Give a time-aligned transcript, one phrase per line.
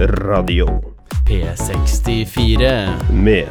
[0.00, 0.66] Radio
[1.28, 2.88] P64.
[3.12, 3.46] med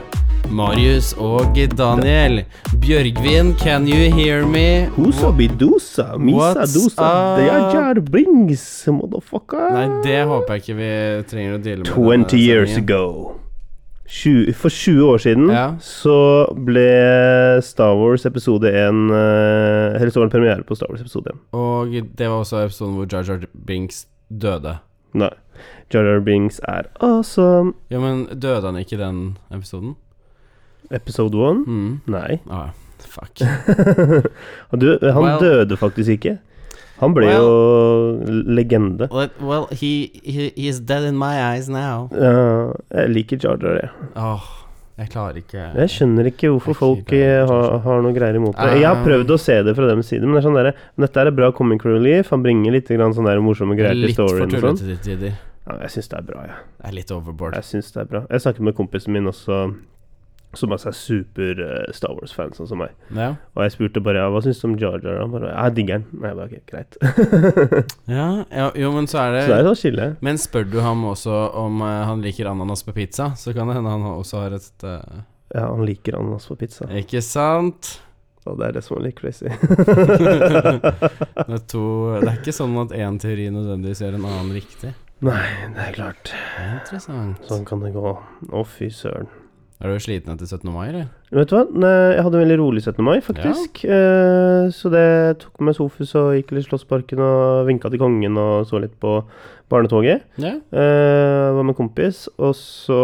[0.49, 2.43] Marius og Daniel.
[2.81, 4.88] Bjørgvin, can you hear me?
[4.96, 9.70] Husa bidusa, misa dusa, deajar brings, motherfucker.
[9.75, 10.89] Nei, det håper jeg ikke vi
[11.30, 11.93] trenger å deale med.
[11.93, 12.97] 20 years sendingen.
[12.97, 13.36] ago.
[14.57, 15.68] For 20 år siden Ja.
[15.79, 21.02] så ble Star Wars episode 1 eh, Eller så var det premiere på Star Wars
[21.02, 21.38] episode 1.
[21.54, 24.79] Og det var også episoden hvor Jar Jar Binks døde.
[25.13, 25.31] Nei.
[25.91, 27.73] Jar Jar Binks er awesome.
[27.89, 29.95] Ja, men døde han ikke i den episoden?
[30.91, 31.63] Episode 1?
[31.67, 31.89] Mm.
[32.09, 32.38] Nei.
[32.50, 32.70] Ah,
[33.00, 33.41] fuck.
[34.72, 36.38] Han, han Well- døde faktisk ikke.
[37.00, 39.08] Han ble jo legende.
[39.12, 42.09] Well, well he, he, he is dead in my eyes now.
[42.12, 43.89] Ja, jeg liker Jar Jar, jeg.
[44.20, 44.48] Åh,
[44.99, 48.70] jeg klarer ikke Jeg skjønner ikke hvorfor folk eh, har, har noe greier imot det.
[48.80, 50.72] Jeg har Um, prøvd å se det fra deres side, men det er sånn der,
[51.05, 52.30] dette er bra comic relief.
[52.35, 54.52] Han bringer litt grann sånne der morsomme greier til Litt for storyen.
[54.53, 54.81] og sånn.
[54.81, 55.38] tullete til tider.
[55.70, 56.55] Ja, jeg syns det er bra, jeg.
[56.81, 57.53] Det er litt overboard.
[57.59, 58.22] Jeg synes det er bra.
[58.30, 59.59] Jeg snakket med kompisen min også,
[60.58, 62.95] som altså er super uh, Star Wars-fan, sånn som meg.
[63.14, 63.36] Ja.
[63.53, 65.19] Og jeg spurte bare hva syns du om Jar Jar.
[65.22, 66.25] Han bare ja, jeg digger den.
[66.25, 66.97] Jeg bare ok, greit.
[68.17, 70.11] ja, ja, jo, men så er det Så det er skille.
[70.25, 73.78] Men spør du ham også om uh, han liker ananas på pizza, så kan det
[73.78, 75.25] hende han også har et uh...
[75.53, 76.89] Ja, han liker ananas på pizza.
[76.97, 78.00] Ikke sant?
[78.50, 79.50] Og det er det som er litt crazy.
[81.50, 81.84] Det er, to,
[82.19, 84.91] det er ikke sånn at én teori nødvendigvis gjør en annen riktig.
[85.25, 85.41] Nei,
[85.75, 86.31] det er klart.
[86.61, 87.41] Interessant.
[87.50, 88.13] Sånn kan det gå.
[88.16, 89.28] Å, fy søren.
[89.80, 90.67] Er du sliten etter 17.
[90.75, 91.05] mai, eller?
[91.31, 91.61] Vet du hva?
[91.72, 92.99] Nei, Jeg hadde en veldig rolig 17.
[93.05, 93.80] mai, faktisk.
[93.88, 95.05] Eh, så det
[95.39, 98.97] tok med Sofus og gikk litt i Slottsparken og vinka til kongen og så litt
[99.00, 99.22] på
[99.72, 100.25] barnetoget.
[100.41, 100.57] Ja.
[100.59, 103.00] Eh, var med en kompis, og så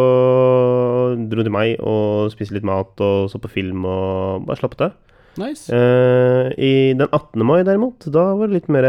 [1.31, 4.95] dro til meg og spiste litt mat og så på film og bare slappet av.
[5.41, 5.67] Nice.
[5.67, 7.43] Uh, I den 18.
[7.45, 8.87] mai derimot, da var det litt mer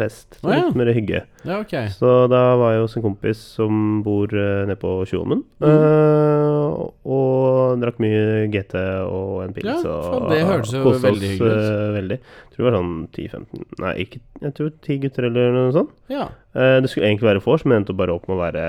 [0.00, 0.40] fest.
[0.42, 0.64] Å, ja.
[0.66, 1.22] Litt mer hygge.
[1.46, 1.92] Ja, okay.
[1.94, 5.44] Så da var jeg hos en kompis som bor uh, nede på Tjuvholmen.
[5.62, 5.68] Mm.
[5.68, 8.74] Uh, og drakk mye GT
[9.06, 9.70] og en pils.
[9.70, 11.68] Ja, og det hørtes jo veldig hyggelig ut.
[11.68, 12.18] Uh, veldig.
[12.18, 15.96] Jeg tror det var sånn 10-15 Nei, ikke, jeg tror 10 gutter eller noe sånt.
[16.10, 16.28] Ja.
[16.56, 18.62] Eh, det skulle egentlig være vors, men endte bare opp med å være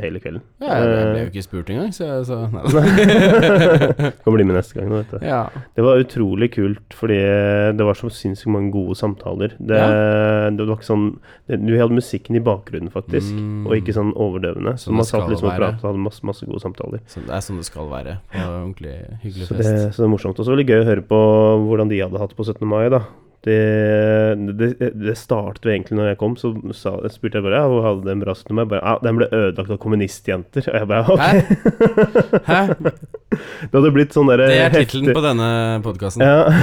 [0.00, 0.40] hele kvelden.
[0.64, 2.62] ja jeg, ble Eh, jo ikke spurt engang, så jeg sa nei.
[4.24, 5.18] kan bli med neste gang, du.
[5.22, 5.42] ja.
[5.76, 7.18] Det var utrolig kult, fordi
[7.76, 9.52] det var så sinnssykt mange gode samtaler.
[9.60, 9.78] Det,
[10.56, 11.06] det var ikke sånn
[11.46, 13.66] det, Du hadde musikken i bakgrunnen, faktisk, Mm.
[13.68, 14.72] og ikke sånn overdøvende.
[14.80, 17.00] Så så man satt liksom og pratet og hadde masse, masse gode samtaler.
[17.06, 18.18] Så det er sånn det skal være.
[18.32, 19.94] På ordentlig hyggelig Så det, fest.
[19.94, 20.38] så det er morsomt.
[20.40, 21.18] Og så veldig gøy å høre på
[21.68, 22.64] hvordan de hadde hatt på 17.
[22.66, 23.02] mai, da.
[23.48, 27.80] Det, det, det startet jo egentlig når jeg kom, så sa, spurte jeg bare ja,
[27.86, 28.52] hadde det en bra 17.
[28.58, 28.64] mai.
[28.68, 30.68] Bare, ja, den ble ødelagt av kommunistjenter.
[30.68, 31.22] Og jeg bare ok.
[31.22, 32.50] Hæ?
[32.50, 32.60] Hæ?
[33.68, 35.48] Det hadde blitt sånn derre Det er tittelen på denne
[35.84, 36.24] podkasten.
[36.24, 36.46] Ja.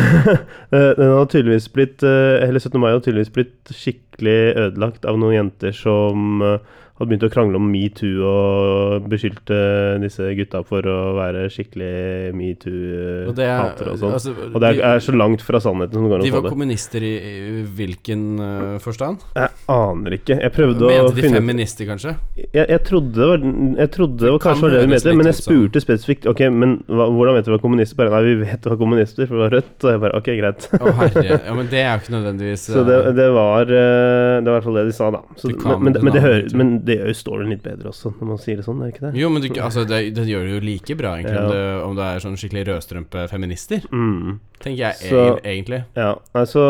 [0.76, 2.80] Eh, Den hadde tydeligvis blitt Eller Hele 17.
[2.82, 6.58] mai hadde tydeligvis blitt skikkelig ødelagt av noen jenter som eh,
[6.96, 9.58] hadde begynt å krangle om metoo og beskyldte
[10.00, 14.14] disse gutta for å være skikkelig Og er, metoo-hatere og sånn.
[14.16, 16.36] altså, Og det er, de, er så langt fra sannheten som går de an å
[16.38, 16.54] var få det.
[16.56, 19.26] kommunister i, i hvilken uh, forstand?
[19.36, 20.38] Jeg aner ikke.
[20.40, 22.16] Jeg prøvde å Mente de feminister, kanskje?
[22.40, 23.44] jeg, jeg trodde var,
[23.82, 26.46] jeg trodde det var kanskje var det de mente, men jeg som- spurte spesifikt Ok,
[26.52, 29.36] men hva, hvordan vet du hva kommunister Bare nei, vi vet det var kommunister, for
[29.36, 29.76] det var rødt.
[29.84, 30.70] Og jeg bare Ok, greit.
[30.80, 31.42] Å herre.
[31.46, 34.56] Ja, men det er jo ikke nødvendigvis Så det, det var eh, Det var i
[34.56, 35.22] hvert fall det de sa, da.
[35.36, 38.12] Så, men, men, det men, det hører, men det gjør jo storyen litt bedre også,
[38.20, 39.12] når man sier det sånn, er det ikke det?
[39.20, 41.96] Jo, men du, altså, det, det gjør det jo like bra, egentlig, om, det, om
[41.98, 43.88] det er sånn skikkelig rødstrømpe-feminister.
[43.92, 44.36] Mm.
[44.64, 45.82] Tenker jeg Så- eg- egentlig.
[45.98, 46.66] Ja, altså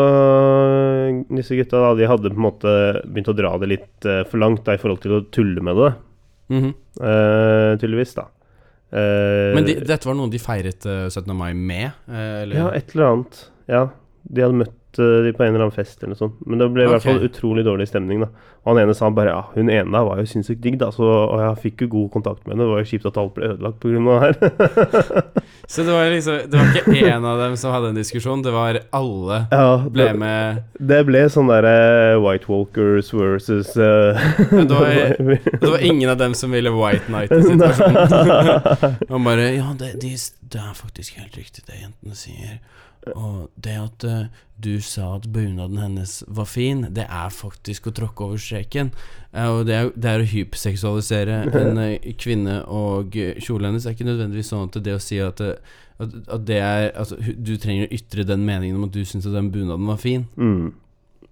[1.28, 2.72] Disse gutta da, de hadde på en måte
[3.04, 5.76] begynt å dra det litt eh, for langt da, i forhold til å tulle med
[5.76, 5.92] det,
[6.48, 6.74] mm -hmm.
[7.02, 8.28] uh, tydeligvis, da.
[8.92, 11.34] Uh, Men de, dette var noe de feiret uh, 17.
[11.36, 11.90] mai med?
[12.08, 12.56] Uh, eller?
[12.56, 13.50] Ja, et eller annet.
[13.68, 13.88] Ja,
[14.22, 16.38] de hadde møtt de på en eller annen fest eller noe sånt.
[16.46, 18.30] Men det ble i hvert fall utrolig dårlig stemning, da.
[18.64, 21.06] Og han ene sa bare ja, hun ene der var jo sinnssykt digg, da, så
[21.06, 22.64] og jeg fikk jo god kontakt med henne.
[22.66, 25.22] Det var jo kjipt at alt ble ødelagt av det her.
[25.66, 28.52] Så det var liksom Det var ikke én av dem som hadde en diskusjon, det
[28.54, 34.14] var alle ja, ble med det ble sånn derre White Walkers versus uh,
[34.52, 35.16] det var-
[35.62, 38.96] Det var ingen av dem som ville White Night i situasjonen.
[39.10, 40.12] Han bare Ja, det, de,
[40.52, 42.58] det er faktisk helt riktig det jentene sier.
[43.14, 47.94] Og det at uh, du sa at bunaden hennes var fin, det er faktisk å
[47.94, 48.90] tråkke over streken.
[49.30, 53.94] Uh, og det er, det er å hyperseksualisere en uh, kvinne, og kjolen hennes er
[53.94, 57.86] ikke nødvendigvis sånn at det å si at, at, at det er Altså, du trenger
[57.86, 60.26] å ytre den meningen om at du syns at den bunaden var fin.
[60.36, 60.74] mm.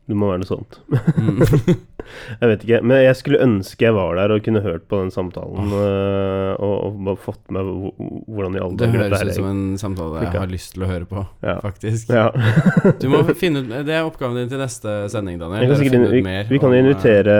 [0.07, 0.81] Det må være noe sånt.
[1.17, 1.41] Mm.
[2.41, 2.79] Jeg vet ikke.
[2.85, 5.71] Men jeg skulle ønske jeg var der og kunne hørt på den samtalen.
[5.73, 7.65] øh, og, og fått med
[8.29, 11.09] hvordan i alle Det høres ut som en samtale jeg har lyst til å høre
[11.09, 11.57] på, Ja.
[11.65, 12.13] faktisk.
[12.13, 12.27] Ja.
[13.01, 15.65] Du må finne ut Det er oppgaven din til neste sending, Daniel.
[15.73, 16.21] Er sikkert, vi,
[16.53, 17.37] vi kan om, eh, invitere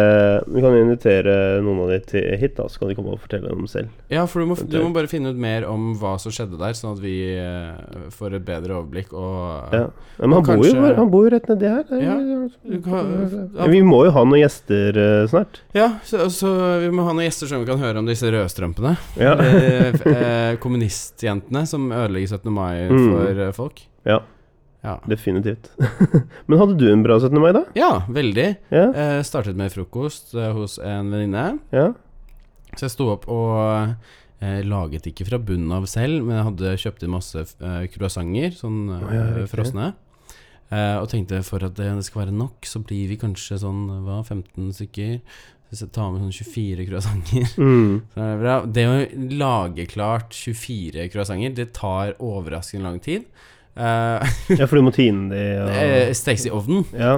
[0.49, 3.53] Vi kan invitere noen av de til hit, da, så kan de komme og fortelle
[3.53, 3.93] dem selv.
[4.13, 6.73] Ja, for du må, du må bare finne ut mer om hva som skjedde der,
[6.79, 9.87] sånn at vi eh, får et bedre overblikk og Ja.
[10.19, 11.85] Men han, Og bor jo, han bor jo rett nedi her.
[11.89, 12.49] Det er- Ja.
[12.65, 15.61] Ja, Vi må jo ha noen gjester uh, snart.
[15.77, 16.51] Ja, så, så
[16.83, 18.95] vi må ha noen gjester som vi kan høre om disse rødstrømpene.
[19.21, 19.35] Ja.
[20.15, 22.51] Eh, kommunistjentene som ødelegger 17.
[22.53, 23.05] mai Mm.
[23.11, 23.81] for eh, folk.
[24.07, 24.19] Ja.
[24.85, 24.99] Ja.
[25.09, 25.71] Definitivt.
[26.47, 27.39] Men hadde du en bra 17.
[27.41, 27.63] mai, da?
[27.79, 28.49] ja, veldig.
[28.75, 28.85] Ja?
[28.93, 31.59] Eh, startet med frokost eh, hos en venninne.
[31.73, 31.93] ja.
[32.75, 33.55] Så jeg sto opp og
[34.43, 38.51] eh, laget ikke fra bunnen av selv, men jeg hadde kjøpt inn masse eh, croissanter,
[38.59, 39.93] sånn oh, ja, frosne.
[40.75, 44.23] Eh, og tenkte for at det skal være nok, så blir vi kanskje sånn hva,
[44.27, 45.19] 15 stykker.
[45.71, 48.03] Hvis jeg tar med sånn 24 croissanter Mm.
[48.15, 48.57] så er det bra.
[48.67, 48.99] Det å
[49.39, 53.27] lage klart 24 croissanter, det tar overraskende lang tid.
[53.77, 56.85] Eh, ja, for du må tine de og eh, Stekes i ovnen.
[56.95, 57.17] Ja.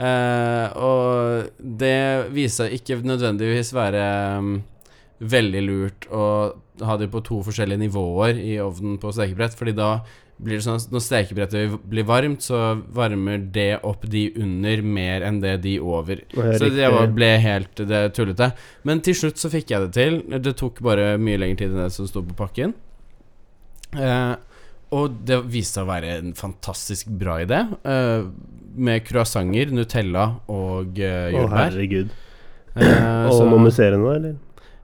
[0.00, 4.04] Eh, og det viser ikke nødvendigvis være
[4.40, 4.54] um,
[5.20, 6.24] veldig lurt å
[6.88, 9.90] ha de på to forskjellige nivåer i ovnen på stekebrett, fordi da
[10.42, 12.60] blir det sånn at når stekebrettet blir varmt, så
[12.96, 16.22] varmer det opp de under mer enn det de over.
[16.32, 18.52] Det Så det var, ble helt det tullete.
[18.88, 20.20] Men til slutt så fikk jeg det til.
[20.40, 22.72] Det tok bare mye lengre tid enn det som sto på pakken.
[23.96, 24.34] Eh,
[24.96, 27.60] og det viste seg å være en fantastisk bra idé.
[27.84, 28.24] Eh,
[28.80, 32.10] med croissanter, Nutella og eh, Å, herregud.
[32.76, 34.36] Eh, Og så- noe musserende, eller?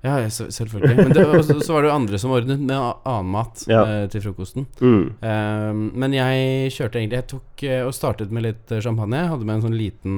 [0.07, 0.97] Ja, ja, selvfølgelig.
[1.01, 3.83] Men det, og så, var det jo andre som ordnet med annen mat Ja.
[3.83, 4.69] eh, til frokosten.
[4.79, 5.03] Mm.
[5.21, 9.25] Um, men jeg kjørte egentlig Jeg tok eh, og startet med litt eh, champagne.
[9.25, 10.17] Jeg hadde med en sånn liten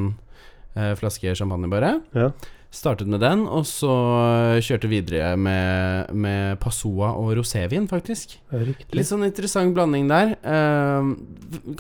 [0.77, 1.95] eh, flaske champagne, bare.
[2.17, 2.31] Ja.
[2.69, 8.37] Startet med den, og så eh, kjørte videre med, med Passoa og rosévin, faktisk.
[8.53, 8.91] Riktig.
[8.99, 10.35] Litt sånn interessant blanding der.
[10.45, 11.15] Eh,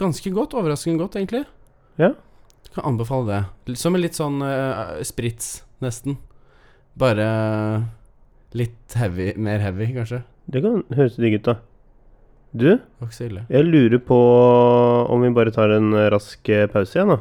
[0.00, 0.56] ganske godt.
[0.56, 1.44] Overraskende godt, egentlig.
[2.00, 2.14] Ja.
[2.72, 3.28] Kan anbefale
[3.66, 3.76] det.
[3.76, 6.16] Som en litt sånn uh, sprits, nesten.
[6.98, 7.28] Bare
[8.56, 10.22] litt heavy, mer heavy, kanskje.
[10.48, 11.58] Det kan høres digg ut, da.
[12.58, 14.16] Du, jeg lurer på
[15.12, 17.18] om vi bare tar en rask eh, pause igjen, da.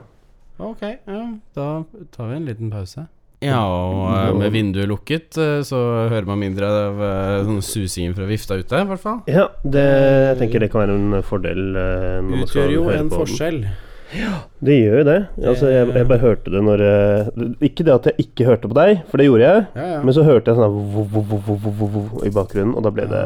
[0.64, 1.24] Ok, ja,
[1.58, 1.68] da
[2.16, 3.04] tar vi en liten pause.
[3.44, 7.04] Ja, og eh, med vinduet lukket eh, så hører man mindre av
[7.50, 9.20] sånn susingen fra vifta ute, i hvert fall.
[9.28, 9.84] Ja, det,
[10.32, 11.62] jeg tenker det kan være en fordel.
[11.76, 13.68] Når Utgjør man skal jo høre en på den.
[14.10, 14.36] Forskjell.
[14.68, 15.18] Det gjør jo det.
[15.52, 17.32] Altså, jeg, jeg bare hørte det når eh,
[17.68, 19.66] Ikke det at jeg ikke hørte på deg, for det gjorde jeg.
[19.78, 20.04] Ja, ja.
[20.04, 23.24] Men så hørte jeg sånn i bakgrunnen, og da ble det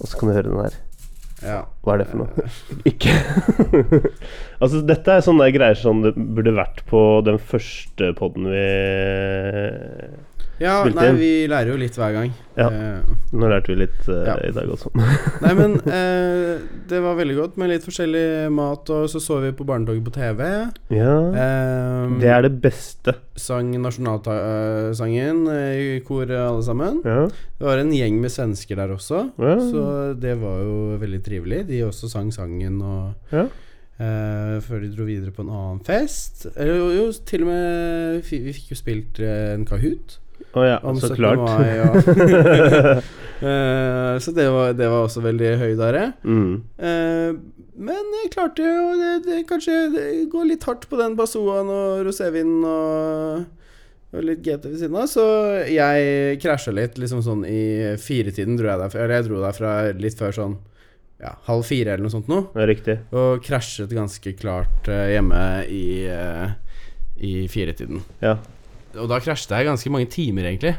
[0.00, 0.78] Og så kan du høre den her.
[1.44, 1.58] ja.
[1.84, 2.48] Hva er det for noe?
[2.90, 3.14] Ikke
[4.60, 8.64] Altså, dette er sånne greier som det burde vært på den første poden vi
[10.60, 11.16] Ja, nei, inn.
[11.16, 12.32] vi lærer jo litt hver gang.
[12.60, 12.66] Ja.
[12.68, 14.34] Eh, Nå lærte vi litt uh, Ja.
[14.44, 14.90] i dag også.
[15.44, 16.60] nei, men uh,
[16.90, 20.12] det var veldig godt med litt forskjellig mat, og så så vi på Barnetoget på
[20.18, 20.42] TV.
[20.92, 21.14] ja.
[21.30, 23.14] Um, Det er det beste.
[23.40, 27.00] Sang nasjonalsangen i koret, alle sammen.
[27.04, 27.24] Ja.
[27.58, 29.82] Det var en gjeng med svensker der også, så
[30.20, 31.64] det var jo veldig trivelig.
[31.68, 33.46] De også sang sangen og Ja.
[34.00, 36.46] eh, Før de dro videre på en annen fest.
[36.56, 40.18] Eller jo, jo til og med Vi fikk jo spilt uh, en Kahoot.
[40.50, 41.16] Å ja, Om så 17.
[41.20, 41.38] klart.
[41.46, 41.88] mai, ja.
[43.44, 46.12] uh, så det var, det var også veldig høydere.
[46.24, 46.52] mm.
[46.82, 51.70] Uh, men jeg klarte jo det, det, Kanskje det går litt hardt på den Basoaen
[51.72, 53.46] og rosévinen og,
[54.12, 55.06] og litt GT ved siden av.
[55.08, 55.24] Så
[55.70, 59.06] jeg krasja litt liksom sånn i firetiden, dro jeg derfra.
[59.06, 60.58] Eller jeg dro derfra litt før sånn
[61.20, 62.52] ja, halv fire eller noe sånt noe.
[62.68, 62.98] Riktig.
[63.16, 65.84] Og krasjet ganske klart eh, hjemme i,
[67.16, 68.04] i firetiden.
[68.24, 68.36] Ja.
[68.98, 70.76] Og da krasjet jeg ganske mange timer, egentlig.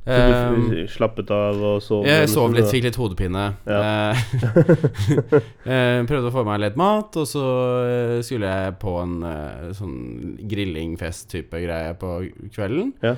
[0.00, 2.06] Så du f- slappet av og sov?
[2.08, 3.42] jeg sov litt, fikk litt hodepine.
[3.68, 3.80] Ja.
[3.84, 4.22] Eh,
[5.68, 7.42] eh, prøvde å få meg litt mat, og så
[7.84, 9.18] eh, skulle jeg på en
[9.76, 9.98] sånn
[10.50, 12.14] grillingfest-type greie på
[12.54, 12.94] kvelden.
[13.04, 13.14] Ja.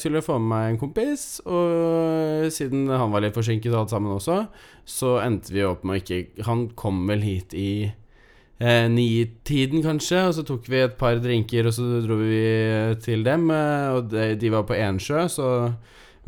[0.00, 4.14] Skulle få med meg en kompis, og siden han var litt forsinket og alt sammen
[4.18, 4.42] også,
[4.88, 7.70] så endte vi opp med å ikke Han kom vel hit i
[8.60, 12.44] eh, nitiden, kanskje, og så tok vi et par drinker, og så dro vi
[13.04, 15.48] til dem, eh, og de, de var på Ensjø, så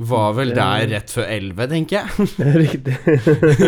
[0.02, 2.26] var vel der rett før elleve, tenker jeg.
[2.40, 2.94] Det riktig.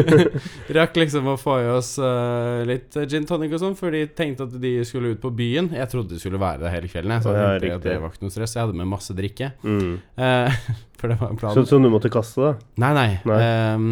[0.79, 4.49] Rakk liksom å få i oss uh, litt gin tonic og sånn, for de tenkte
[4.49, 5.69] at de skulle ut på byen.
[5.77, 8.15] Jeg trodde de skulle være der hele kvelden, jeg, så Ja, jeg at det var
[8.15, 8.57] ikke noe stress.
[8.57, 9.53] Jeg hadde med masse drikke.
[9.63, 9.95] mm.
[10.17, 10.65] Uh,
[10.99, 12.53] for det var Så, så du måtte kaste, da?
[12.81, 13.09] Nei, nei.
[13.29, 13.41] Nei.
[13.45, 13.89] ehm,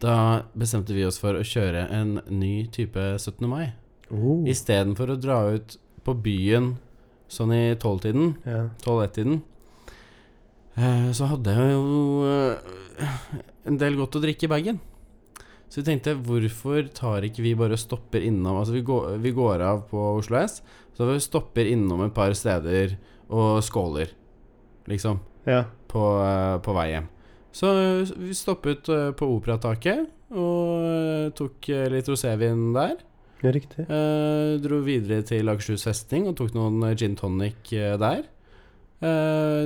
[0.00, 0.16] da
[0.56, 3.44] bestemte vi oss for å kjøre en ny type 17.
[3.50, 3.72] mai.
[4.10, 4.42] Oh.
[4.48, 5.76] Istedenfor å dra ut
[6.06, 6.72] på byen
[7.30, 8.68] sånn i tolvtiden, Ja.
[8.82, 9.42] tolv-ett-tiden,
[10.76, 12.56] eh, så hadde jeg jo eh,
[13.66, 14.80] en del godt å drikke i bagen.
[15.70, 19.62] Så vi tenkte hvorfor tar ikke vi bare stopper innom Altså vi går, vi går
[19.62, 20.62] av på Oslo S,
[20.96, 22.96] så vi stopper innom et par steder
[23.30, 24.10] og skåler,
[24.90, 25.64] liksom, ja.
[25.86, 27.08] på, eh, på vei hjem.
[27.52, 32.98] Så eh, vi stoppet eh, på Operataket og eh, tok litt rosévin der.
[33.40, 33.86] Ja, riktig.
[34.60, 38.26] Dro videre til Akershus festning og tok noen gin tonic der.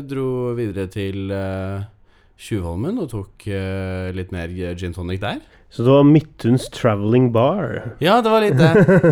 [0.06, 1.34] Dro videre til
[2.38, 3.48] Tjuvholmen og tok
[4.14, 5.42] litt mer gin tonic der.
[5.74, 7.96] Så det var Midtuns Traveling Bar.
[7.98, 8.68] Ja, det var litt det.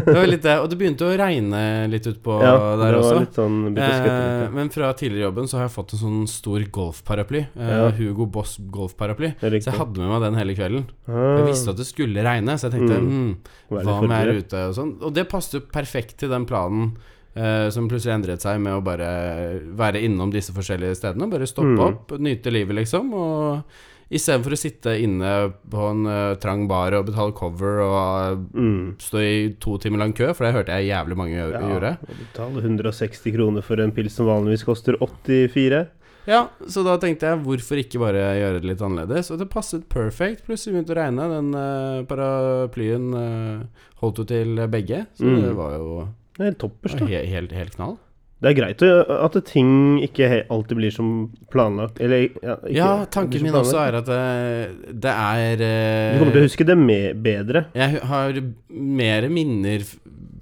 [0.07, 0.52] det, var litt det.
[0.62, 3.16] Og det begynte å regne litt utpå Ja, der også.
[3.25, 7.40] litt sånn Eh, men fra tidligere jobben så har jeg fått en sånn stor golfparaply.
[7.59, 7.90] Eh, Ja.
[7.99, 9.33] Hugo Boss golfparaply.
[9.42, 10.87] Så jeg hadde med meg den hele kvelden.
[11.11, 13.11] Ah, Jeg visste at det skulle regne, så jeg tenkte Mm.
[13.11, 13.37] mm,
[13.83, 14.92] hva om jeg er ute og sånn.
[15.02, 16.92] Og det passet perfekt til den planen
[17.35, 21.31] eh, som plutselig endret seg med å bare være innom disse forskjellige stedene.
[21.33, 21.87] Bare stoppe Mm.
[21.88, 23.11] opp, nyte livet, liksom.
[23.14, 23.64] Og
[24.12, 25.31] istedenfor å sitte inne
[25.73, 28.95] på en uh, trang bar og betale cover og Mm.
[29.00, 31.62] stå i to timer lang kø, for det hørte jeg jævlig mange gjøre.
[31.73, 31.92] gjorde.
[32.04, 35.87] og betale 160 kroner for en pils som vanligvis koster 84.
[36.28, 39.33] Ja, så da tenkte jeg hvorfor ikke bare gjøre det litt annerledes?
[39.35, 40.45] Og det passet perfekt.
[40.47, 41.25] Plutselig begynte å regne.
[41.33, 43.64] Den uh, paraplyen uh,
[44.04, 45.42] holdt jo til begge, så Mm.
[45.42, 47.07] det var jo helt toppers, da.
[47.07, 47.97] helt, helt, helt knall.
[48.42, 51.11] Det er greit at ting ikke alltid blir som
[51.52, 52.00] planlagt.
[52.02, 56.34] Eller ja, ikke, Ja, tanken min også er at det, det er eh, Du kommer
[56.34, 57.66] til å huske det med bedre.
[57.78, 59.87] Jeg har mer minner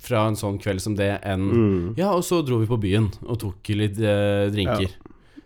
[0.00, 1.95] fra en sånn kveld som det enn Mm.
[1.99, 4.97] Ja, og så dro vi på byen og tok litt eh, drinker.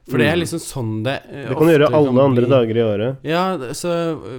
[0.04, 2.76] For det er liksom sånn det eh, Det kan du gjøre alle alle andre dager
[2.76, 3.22] i året.
[3.24, 3.90] Ja, så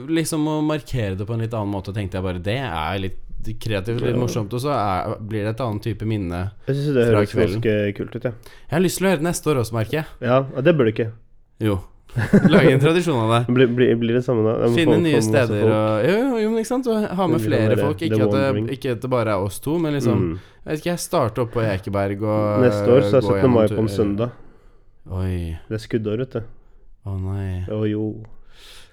[0.07, 3.21] liksom å markere det på en litt annen måte, tenkte jeg bare Det er litt
[3.53, 6.51] kreativt, litt morsomt, og så er, blir det et annet type minne.
[6.67, 8.31] Jeg syns det høres ganske kult ut, ja.
[8.69, 10.05] Jeg har lyst til å høre det neste år også, merker jeg.
[10.25, 11.11] Ja, det bør du ikke.
[11.63, 11.77] Jo.
[12.47, 13.39] Lage en tradisjon av det.
[13.55, 14.53] Blir, blir, blir det samme da?
[14.69, 16.87] Må Finne få- nye steder og Jo, jo, men ikke sant?
[16.87, 18.01] Og ha med flere folk.
[18.07, 20.35] Ikke at, det, ikke at det bare er oss to, men liksom Mm.
[20.65, 23.35] Jeg vet ikke, jeg starter opp på Ekeberg og Neste år så er gå 17.
[23.37, 24.31] gjennom mai på en søndag.
[25.13, 25.35] Oi.
[25.69, 26.47] Det er skuddår, vet du.
[27.05, 27.49] Å nei.
[27.69, 28.05] Å jo.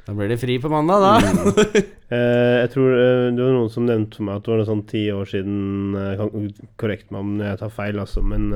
[0.03, 1.83] Da blir det fri på mandag, da.
[2.13, 4.69] Eh, jeg tror eh, det var noen som nevnte for meg at det var noe
[4.69, 8.51] sånn ti år siden eh, kan Korrekt meg om jeg tar feil, altså, men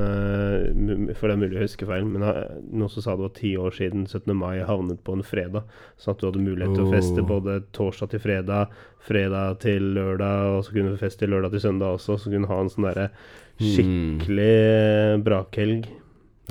[1.17, 2.05] for det er mulig å huske feil.
[2.05, 4.29] Men noen som sa det var ti år siden 17.
[4.37, 5.65] mai havnet på en fredag.
[5.97, 7.29] Sånn at du hadde mulighet til å feste Oh.
[7.31, 8.77] både torsdag til fredag,
[9.09, 12.19] fredag til lørdag, og så kunne du feste lørdag til søndag også.
[12.21, 13.09] Så kunne du ha en sånn derre
[13.57, 15.89] skikkelig eh, brakhelg.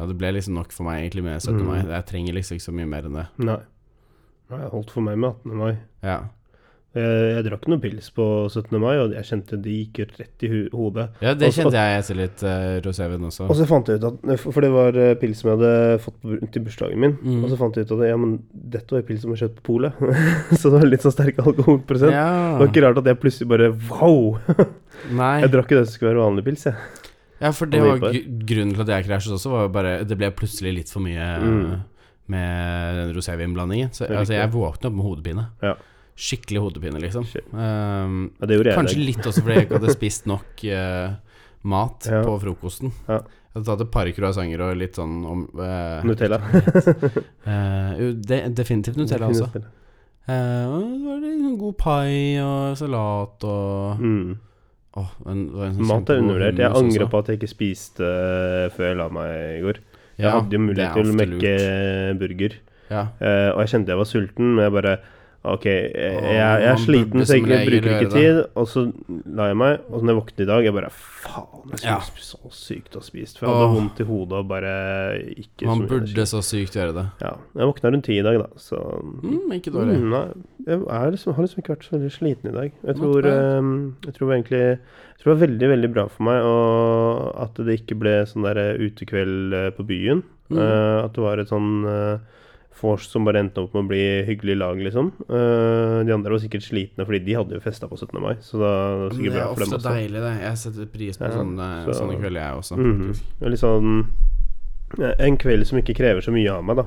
[0.00, 1.54] Ja, det ble liksom nok for meg egentlig med 17.
[1.62, 1.66] Mm.
[1.70, 1.78] mai.
[1.86, 3.26] Jeg trenger liksom ikke så mye mer enn det.
[3.46, 3.60] Nei.
[4.50, 5.56] Jeg holdt for meg med 18.
[5.58, 5.76] mai.
[6.06, 6.18] Ja.
[6.96, 8.70] Jeg, jeg drakk noe pils på 17.
[8.80, 11.08] mai, og jeg kjente det gikk rett i hodet.
[11.20, 13.48] ja, det Også- kjente jeg etter litt uh, rosévin også.
[13.50, 16.16] Og så fant jeg ut at For det var eh, pils som jeg hadde fått
[16.22, 17.16] på, til bursdagen min.
[17.20, 17.42] Mm.
[17.44, 19.66] Og så fant jeg ut at ja, men dette var pils som var kjøpt på
[19.74, 19.98] polet.
[20.62, 22.14] så det var litt sånn sterk alkoholprosent.
[22.16, 24.38] Det var ikke rart at jeg plutselig bare Wow!
[25.20, 25.34] Nei.
[25.44, 27.02] Jeg drakk jo det som skulle være vanlig pils, jeg.
[27.42, 30.30] Ja, for det var grunnen til at jeg krasjet også, var jo bare Det ble
[30.32, 31.82] plutselig litt for mye Mm.
[32.32, 33.92] Med den rosévinblandingen.
[33.94, 35.44] Så altså, jeg våknet opp med hodepine.
[35.62, 35.74] Ja.
[36.16, 37.26] Skikkelig hodepine, liksom.
[37.52, 41.16] Um, Ja, kanskje litt også fordi jeg ikke hadde spist nok uh,
[41.74, 42.22] mat Ja.
[42.24, 42.92] på frokosten.
[43.08, 43.20] Ja.
[43.56, 46.38] Jeg hadde tatt et par croissanter og litt sånn om uh, Nutella.
[47.46, 47.90] uh,
[48.28, 49.50] de, definitivt Nutella også.
[50.26, 52.10] Eh, det var litt sånn god pai
[52.42, 54.32] og salat og Mm.
[54.98, 56.58] oh, en, en sånn Mat er undervurdert.
[56.64, 59.78] Jeg angrer på at jeg ikke spiste eh, før jeg la meg i går.
[60.16, 62.18] Jeg hadde jo mulighet til å mekke lurt.
[62.22, 62.56] burger.
[62.86, 63.02] Ja.
[63.20, 64.96] Uh, og jeg kjente jeg var sulten, men jeg bare
[65.46, 68.38] Ok, jeg, jeg, er sliten, så jeg bruker ikke tid.
[68.58, 68.82] Og så
[69.38, 71.96] la jeg meg, og når jeg våknet i dag, jeg bare Faen, jeg Ja.
[72.06, 73.38] skulle så sykt ha spist.
[73.38, 73.74] For jeg hadde Åh.
[73.76, 74.72] vondt i hodet og bare
[75.36, 76.26] ikke Man så burde energi.
[76.32, 77.06] så sykt gjøre det.
[77.22, 77.32] Ja.
[77.56, 78.78] Jeg våkna rundt ti i dag, da, så
[79.22, 79.96] Mm, ikke dårlig.
[80.02, 80.26] Mm, nei,
[80.66, 82.72] jeg liksom, har liksom ikke vært så veldig sliten i dag.
[82.86, 83.32] Jeg tror, bad.
[83.32, 87.54] eh, jeg tror egentlig Jeg tror det var veldig, veldig bra for meg og at
[87.66, 90.22] det ikke ble sånn der utekveld eh, på byen.
[90.50, 90.58] Mm.
[90.58, 92.18] Eh, at det var et sånn uh,
[92.82, 95.12] vors som bare endte opp med å bli hyggelig lag, liksom.
[95.30, 98.20] Uh, de andre var sikkert slitne, fordi de hadde jo festa på 17.
[98.20, 98.34] mai.
[98.44, 99.94] Så da var det Men sikkert det bra er for dem ofte også.
[99.96, 100.34] deilig, det.
[100.42, 102.76] Jeg setter pris på Ja, sånne, så- sånne kvelder, jeg også.
[102.76, 103.12] Mm.
[103.40, 104.06] Det er Litt sånn
[105.18, 106.84] En kveld som ikke krever så mye av meg, da.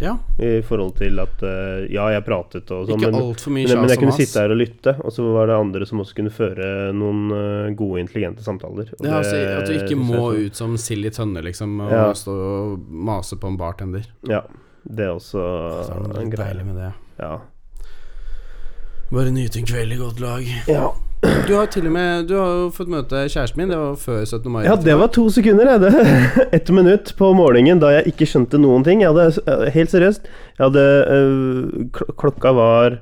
[0.00, 0.12] Ja.
[0.38, 4.14] I forhold til at uh, Ja, jeg pratet og sånn, men Men, men jeg kunne
[4.14, 7.74] sitte her og lytte, og så var det andre som også kunne føre noen uh,
[7.74, 8.86] gode, intelligente samtaler.
[9.02, 12.12] Ja, altså, at du ikke må ut som sild i tønne, liksom, og Ja.
[12.14, 14.06] stå og mase på en bartender.
[14.28, 14.42] Ja,
[14.84, 15.42] det er også
[15.86, 16.48] Så er det en greie.
[16.52, 16.92] deilig med det.
[17.18, 17.36] Ja.
[19.10, 20.48] Bare nyte en kveld i godt lag.
[20.68, 20.88] ja.
[21.48, 23.70] Du har til og med Du har jo fått møte kjæresten min.
[23.72, 24.52] Det var før 17.
[24.52, 24.60] mai.
[24.68, 25.72] Ja, det var to sekunder.
[25.82, 25.90] Det.
[26.54, 29.02] Ett minutt på morgenen da jeg ikke skjønte noen ting.
[29.02, 31.88] Jeg hadde, eh, helt seriøst Jeg hadde øh,
[32.20, 33.00] Klokka var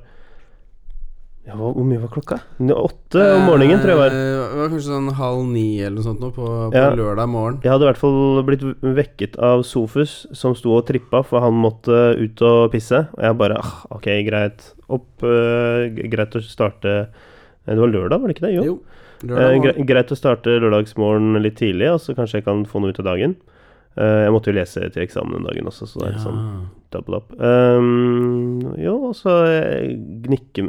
[1.47, 2.39] ja, Hvor mye var klokka?
[2.59, 4.15] Åtte om morgenen, tror jeg var.
[4.17, 6.91] Eh, Det var kanskje sånn halv ni eller noe sånt nå på, på Ja.
[6.99, 7.61] lørdag morgen.
[7.63, 11.55] Jeg hadde i hvert fall blitt vekket av Sofus, som sto og trippa, for han
[11.55, 13.07] måtte ut og pisse.
[13.15, 14.73] Og jeg bare ah, Ok, greit.
[14.89, 15.07] Opp.
[15.23, 18.55] Uh, greit å starte eh, Det var lørdag, var det ikke det?
[18.55, 18.65] Jo.
[18.65, 18.79] Jo.
[19.27, 22.99] Gre greit å starte lørdagsmorgen litt tidlig, og så kanskje jeg kan få noe ut
[23.01, 23.37] av dagen.
[23.97, 26.43] Eh, jeg måtte jo lese til eksamen den dagen også, så det er litt sånn
[26.93, 27.31] double up.
[27.41, 29.95] Um, jo, og så eh,
[30.27, 30.67] gnikke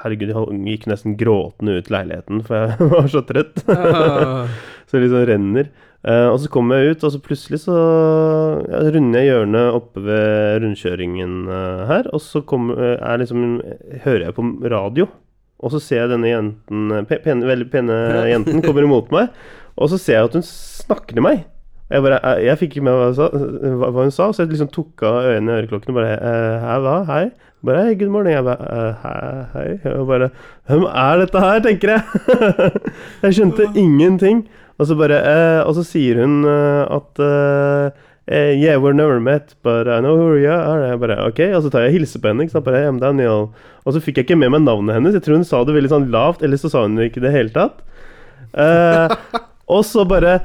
[0.00, 3.60] Herregud, jeg gikk nesten gråtende ut leiligheten, for jeg var så trøtt.
[3.68, 4.48] Ah.
[4.88, 5.68] så det liksom renner.
[6.06, 7.76] Uh, og så kommer jeg ut, og så plutselig så
[8.70, 13.58] ja, runder jeg hjørnet oppe ved rundkjøringen uh, her, og så kommer, er liksom,
[14.06, 15.10] hører jeg på radio.
[15.58, 17.94] Og så ser jeg denne jenten, pe pene, veldig pene
[18.30, 19.34] jenten kommer imot meg,
[19.80, 21.44] og så ser jeg at hun snakker til meg.
[21.88, 24.42] Jeg, bare, jeg, jeg fikk ikke med hva hun, sa, hva, hva hun sa, så
[24.44, 26.32] jeg liksom tok av øynene i øreklokkene og bare
[26.64, 26.96] Hei, hva?
[27.08, 27.22] Hei?
[27.64, 28.36] Bare hei, good morning.
[28.36, 29.94] Jeg bare hei, hei?
[29.96, 30.28] Og bare
[30.68, 32.02] Hvem er dette her, tenker jeg.
[33.24, 34.44] jeg skjønte ingenting.
[34.78, 39.18] Og så bare eh, Og så sier hun eh, at eh, eh, Yeah, we're never
[39.18, 40.92] met, but I know who you are.
[40.92, 42.46] Jeg bare, ok, Og så tar jeg og hilser på henne.
[42.46, 42.68] Ikke sant?
[42.68, 43.48] Bare, I'm Daniel.
[43.88, 45.16] Og så fikk jeg ikke med meg navnet hennes.
[45.16, 47.26] Jeg tror hun sa det veldig sånn lavt, eller så sa hun det ikke i
[47.26, 47.80] det hele tatt.
[48.54, 49.18] Eh,
[49.74, 50.38] og så bare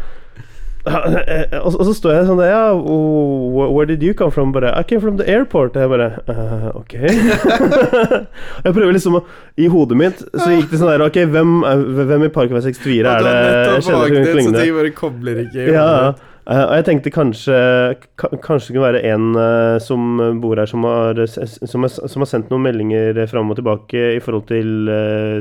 [0.85, 4.51] og, så- og så står jeg sånn Ja, where did you come from?
[4.51, 5.77] Bare, I came from the airport.
[5.77, 6.93] Og jeg bare uh, Ok.
[8.65, 9.23] jeg prøver liksom å
[9.63, 12.99] I hodet mitt så gikk det sånn der Ok, hvem, er, hvem i Parkvei 64
[13.15, 14.59] er det jeg kjenner som så ligner?
[14.59, 15.67] ting bare kobler ikke.
[15.71, 15.87] Ja,
[16.43, 17.57] eh, og jeg tenkte kanskje
[18.43, 22.29] Kanskje det kunne være en uh, som bor her, som har, som, har, som har
[22.35, 24.89] sendt noen meldinger fram og tilbake i forhold til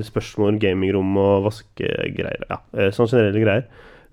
[0.06, 2.46] spørsmål, gamingrom og vaskegreier.
[2.46, 2.62] Ja,
[2.94, 3.66] sånne generelle greier.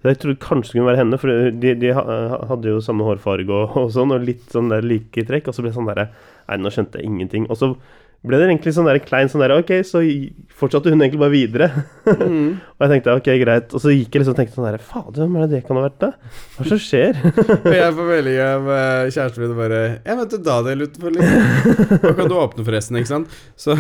[0.08, 3.80] Jeg trodde kanskje det kunne være henne, for de, de hadde jo samme hårfarge og,
[3.82, 5.50] og sånn, og litt sånn der like trekk.
[5.50, 6.12] Og så ble det sånn derre
[6.50, 7.44] Nei, nå skjønte jeg ingenting.
[7.52, 7.74] Og så
[8.26, 10.02] ble det egentlig sånn der klein sånn der Ok, så
[10.60, 11.68] fortsatte hun egentlig bare videre.
[12.08, 12.58] Mm.
[12.76, 13.76] Og jeg tenkte ok, greit.
[13.76, 15.80] Og så gikk jeg liksom og tenkte sånn der Fader, hvem er det det kan
[15.80, 16.12] ha vært, da?
[16.56, 17.22] Hva er det som skjer?
[17.60, 22.02] Og jeg får melding av eh, kjæresten min og bare 'Jeg møtte Daniel utenfor litt.'
[22.04, 23.40] Nå kan du åpne, forresten, ikke sant?
[23.60, 23.78] Så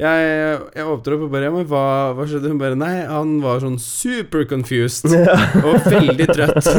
[0.00, 1.84] jeg, jeg åpner opp og bare 'Ja, men hva,
[2.16, 6.70] hva skjedde?' Hun bare 'Nei, han var sånn super confused og veldig trøtt'.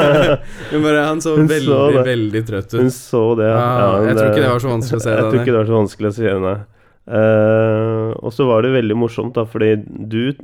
[0.72, 2.80] Hun bare 'Han så Hun veldig, så veldig trøtt ut.
[2.80, 3.60] Hun så det, ja.
[3.60, 5.60] Ja, jeg tror ikke det var så vanskelig å se Jeg det, tror ikke det
[5.60, 6.56] var så vanskelig å se det.
[7.06, 10.34] Uh, og så var det veldig morsomt, da, fordi du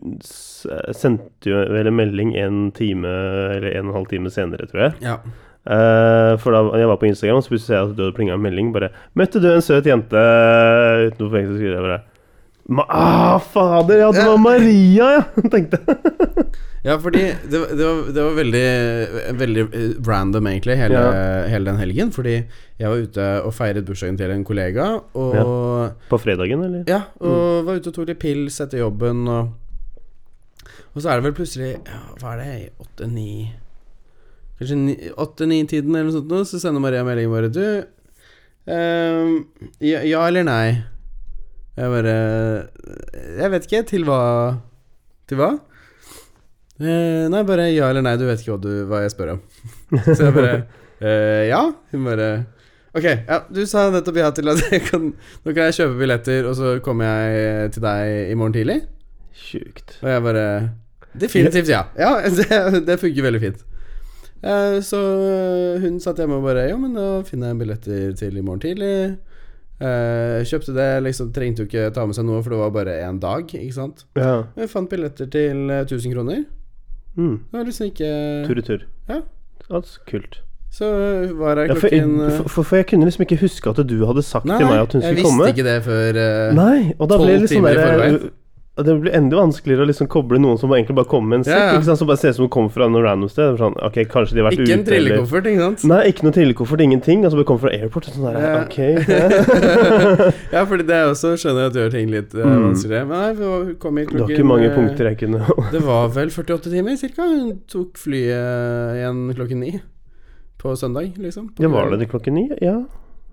[0.95, 3.09] sendte jo vel en melding en time
[3.57, 4.95] eller en og en halv time senere, tror jeg.
[5.03, 5.17] Ja.
[5.63, 8.35] Eh, for da jeg var på Instagram, så plutselig ser jeg at du hadde plinga
[8.35, 8.73] en melding.
[8.75, 12.01] Bare 'Møtte du en søt jente utenfor fengselet?' Skriver jeg bare
[12.69, 13.99] Ma ah, fader!
[13.99, 15.23] Ja, det var Maria, ja!
[15.55, 16.47] tenkte jeg.
[16.83, 21.47] Ja, fordi det, det, var, det var veldig Veldig eh, random, egentlig, hele, Ja.
[21.47, 22.11] hele den helgen.
[22.13, 22.33] Fordi
[22.79, 26.83] jeg var ute og feiret bursdagen til en kollega, og På fredagen, eller?
[26.91, 29.53] Ja, og var ute og tok litt pils etter jobben, og
[30.95, 32.71] Og så er det vel plutselig ja, Hva er det?
[32.83, 33.53] Åtte-ni
[34.61, 37.65] Kanskje ni- åtte-ni-tiden eller noe sånt, nå, så sender Maria melding bare Du,
[38.71, 39.33] uh,
[39.83, 40.67] ja, ja eller nei?
[41.77, 42.17] Jeg bare
[43.41, 43.83] Jeg vet ikke.
[43.89, 44.21] Til hva?
[45.31, 45.51] Til hva?
[46.83, 48.17] Uh, nei, bare ja eller nei.
[48.21, 49.43] Du vet ikke hva, du, hva jeg spør om.
[50.05, 50.55] Så jeg bare
[51.01, 51.63] uh, Ja.
[51.93, 52.29] Hun bare
[52.93, 56.45] Ok, ja, du sa nettopp ja til at jeg kan, nå kan jeg kjøpe billetter,
[56.45, 58.83] og så kommer jeg til deg i morgen tidlig.
[59.33, 59.95] Sjukt.
[60.03, 60.43] Og jeg bare
[61.17, 61.87] Definitivt ja.
[61.97, 63.63] Ja, det, det funker veldig fint.
[64.43, 65.01] Eh, så
[65.83, 68.95] hun satt hjemme og bare Ja, men da finner jeg billetter til i morgen tidlig.
[69.83, 73.01] Eh, kjøpte det, liksom trengte jo ikke ta med seg noe, for det var bare
[73.03, 74.05] én dag, ikke sant.
[74.19, 74.45] Ja.
[74.59, 76.45] Jeg fant billetter til eh, 1000 kroner.
[77.17, 77.37] Mm.
[77.51, 78.11] Det var liksom ikke
[78.49, 78.87] Tur i tur.
[79.09, 79.21] Ja.
[79.71, 80.41] Altså, kult.
[80.73, 80.87] Så
[81.37, 84.23] var jeg klokken ja, for, for, for jeg kunne liksom ikke huske at du hadde
[84.25, 85.43] sagt Nei, til meg at hun skulle komme.
[85.45, 87.75] Nei, jeg visste ikke det før tolv Nei, og da blir det 12 sånn timer
[87.75, 88.17] i forveien.
[88.75, 91.59] Det blir enda vanskeligere å liksom koble noen som egentlig bare kommer med en sekk.
[91.59, 91.73] Ja, ja.
[91.77, 93.59] Ikke sant, Som bare ser ut som hun kommer fra noe random sted.
[93.61, 95.85] Sånn, ok, kanskje de har vært Ikke en ute eller trillekoffert, ikke sant?
[95.91, 97.27] Nei, ikke noe trillekoffert, ingenting.
[97.29, 98.09] Altså bare kommer fra airport.
[98.09, 98.55] Sånn der, Ja.
[98.65, 98.79] ok
[99.13, 100.31] ja.
[100.57, 102.65] ja, fordi det også skjønner jeg at gjør ting litt uh, Mm.
[102.71, 103.07] vanskeligere.
[103.13, 105.45] Men nei, hun kom hit Det var klokken ikke mange eh, punkter jeg kunne
[105.77, 107.29] Det var vel 48 timer cirka.
[107.29, 109.75] Hun tok flyet igjen klokken ni
[110.63, 111.53] på søndag, liksom.
[111.57, 112.01] På Ja, var det kvelden.
[112.07, 112.49] det klokken ni?
[112.65, 112.79] Ja.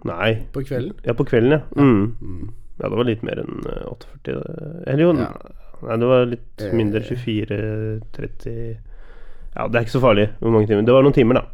[0.04, 0.32] Nei.
[0.52, 0.95] På kvelden.
[1.06, 1.62] Ja, på kvelden, ja.
[1.80, 2.15] Mm.
[2.19, 2.49] Mm.
[2.79, 4.35] Ja, det var litt mer enn eh, 48.
[4.87, 5.31] Eller jo, Ja.
[5.83, 6.73] nei, det var litt Eh.
[6.75, 7.01] mindre.
[7.03, 8.77] 24, 30
[9.55, 10.85] Ja, det er ikke så farlig hvor mange timer.
[10.85, 11.45] Det var noen timer, da.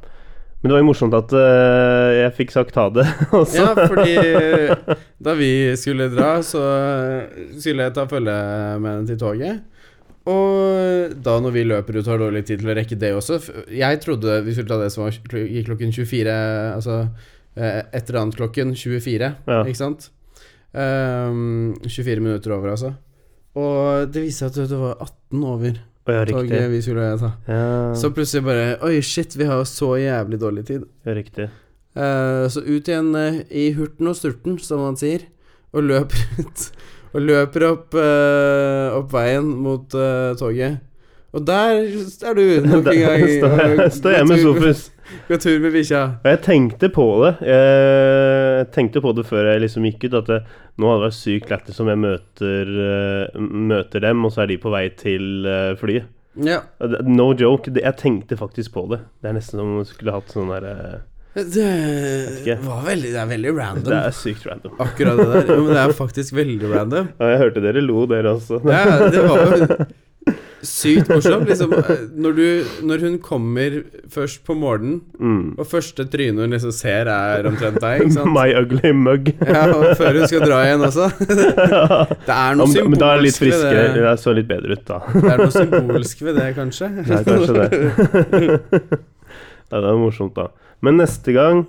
[0.62, 3.56] Men det var jo morsomt at uh, jeg fikk sagt ha det også.
[3.62, 6.62] Ja, fordi da vi skulle dra, så
[7.60, 8.34] skulle jeg ta følge
[8.82, 9.62] med henne til toget.
[10.26, 13.38] Og da når vi løper ut, har dårlig tid til å rekke det også.
[13.70, 16.34] Jeg trodde vi skulle ta det som var gikk klokken 24,
[16.80, 16.96] altså
[17.56, 19.60] eh, et eller annet klokken 24, Ja.
[19.64, 20.10] ikke sant?
[20.76, 22.94] Ehm, 24 minutter over, altså.
[23.56, 27.32] Og det viste seg at det var 18 over ja, toget vi skulle ta.
[27.48, 30.84] Ja, Så plutselig bare Oi, shit, vi har jo så jævlig dårlig tid.
[31.06, 31.50] riktig.
[31.96, 35.24] Uh, så ut igjen uh, i hurten og sturten, som man sier,
[35.72, 36.66] og løper ut.
[37.16, 39.88] Og løper opp, uh, opp veien mot
[40.38, 40.82] toget.
[41.36, 41.82] Og der
[42.30, 43.26] er du nok en gang.
[43.28, 44.84] står, står jeg med Sofus.
[45.28, 46.02] Gå tur med bikkja.
[46.24, 47.32] Og jeg tenkte på det.
[47.46, 50.40] Jeg tenkte på det før jeg liksom gikk ut, at det,
[50.82, 54.50] nå hadde det vært sykt lættis om jeg møter, eh, møter dem, og så er
[54.54, 56.08] de på vei til eh, flyet.
[56.46, 56.62] Ja.
[57.08, 57.72] No joke.
[57.76, 59.04] Jeg tenkte faktisk på det.
[59.24, 61.04] Det er nesten som om du skulle hatt sånn derre
[61.36, 63.88] Det var veldig Det er veldig random.
[63.92, 64.74] Det er sykt random.
[64.84, 65.54] Akkurat det der.
[65.54, 67.14] Men det er faktisk veldig random.
[67.20, 68.60] Ja, jeg hørte dere lo, dere også.
[68.68, 69.70] Ja, det var jo
[70.64, 71.48] sykt morsomt.
[71.50, 71.74] Liksom,
[72.24, 72.46] når, du,
[72.88, 73.76] når hun kommer
[74.12, 75.56] først på morgenen, Mm.
[75.58, 78.04] og første trynet hun liksom ser, er omtrent deg?
[78.38, 79.30] My ugly mug.
[79.48, 81.10] Ja, og før hun skal dra igjen også.
[82.28, 82.90] Det er noe symbolsk ved det.
[82.90, 83.86] men da er det litt friskere.
[83.96, 84.04] det.
[84.06, 85.00] Jeg så litt bedre ut, da.
[85.14, 86.92] Det er noe symbolsk ved det, kanskje.
[87.00, 87.70] Det er kanskje det.
[89.72, 90.50] ja, det er morsomt, da.
[90.86, 91.66] Men neste gang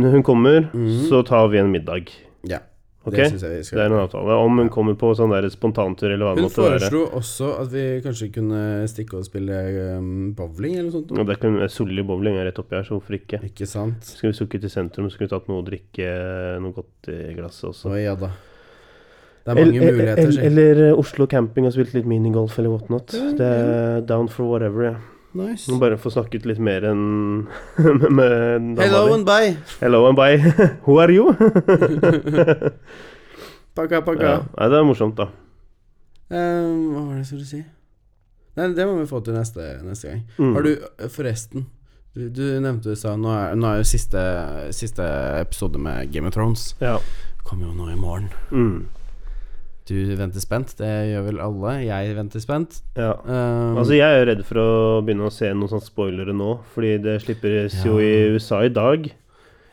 [0.00, 0.90] hun kommer, mm.
[1.10, 2.10] så tar vi en middag.
[2.48, 2.60] Ja,
[3.00, 3.16] Ok?
[3.16, 4.34] det Det er en avtale.
[4.44, 6.80] Om hun kommer på sånn der spontantur eller hva det Hun måtte være.
[6.82, 8.60] foreslo også at vi kanskje kunne
[8.92, 9.60] stikke og spille
[9.96, 11.14] um, bowling eller noe sånt.
[11.16, 13.40] Ja, det kan Solli bowling er rett oppi her, så hvorfor ikke?
[13.48, 14.04] Ikke sant?
[14.04, 16.10] Skal vi sukket til sentrum, skulle vi tatt noe å drikke,
[16.60, 17.94] noe godt i glasset også.
[17.94, 18.34] Å ja da.
[19.40, 20.28] Det er mange eller, muligheter.
[20.44, 20.76] Eller.
[20.76, 23.16] Eller Oslo camping og spilt litt minigolf eller whatnot.
[23.38, 24.94] Det er down for whatever, ja.
[25.38, 25.70] Nice.
[25.78, 27.02] Bare få snakket litt mer enn
[28.18, 29.12] med, dama Hello di.
[29.14, 29.52] and bye.
[29.80, 30.38] Hello and bye.
[30.86, 31.30] Who are you?
[33.74, 34.24] Pakka, pakka.
[34.26, 34.38] ja.
[34.58, 35.28] Nei, det er morsomt, da.
[36.30, 37.60] Um, hva var det jeg skulle si?
[38.58, 40.24] Nei, det må vi få til neste, neste gang.
[40.42, 40.54] Mm.
[40.56, 41.68] Har du eh, forresten
[42.18, 44.20] Du, du nevnte du sa nå er, nå er jo siste,
[44.74, 45.06] siste
[45.38, 46.72] episode med Game of Thrones.
[46.82, 46.96] Ja.
[47.46, 48.26] Kommer jo nå i morgen.
[48.50, 48.88] Mm.
[49.88, 50.74] Du venter spent.
[50.78, 51.72] Det gjør vel alle.
[51.86, 52.80] Jeg venter spent.
[52.96, 53.12] ja.
[53.24, 54.68] Um, Altså, jeg er jo redd for å
[55.06, 59.10] begynne å se noen sånne spoilere nå, fordi det slippes jo i USA i dag,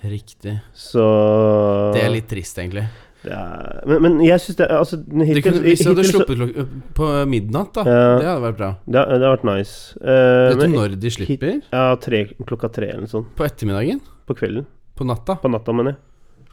[0.08, 0.60] Riktig.
[0.78, 2.86] så Det er litt trist, egentlig.
[3.28, 6.68] er, men, men jeg syns det Altså, Du kunne, hvis du hadde hittil så- sluppet
[6.96, 7.84] på midnatt, da.
[7.84, 8.18] Ja.
[8.22, 8.70] Det hadde vært bra.
[8.88, 9.98] det, hadde det har vært nice.
[10.00, 11.62] Uh, Vet du når de slipper?
[11.74, 13.34] Ja, tre, klokka tre eller noe sånt.
[13.36, 14.00] På ettermiddagen?
[14.28, 14.66] På kvelden.
[14.96, 15.36] På natta?
[15.42, 16.00] På natta, mener jeg.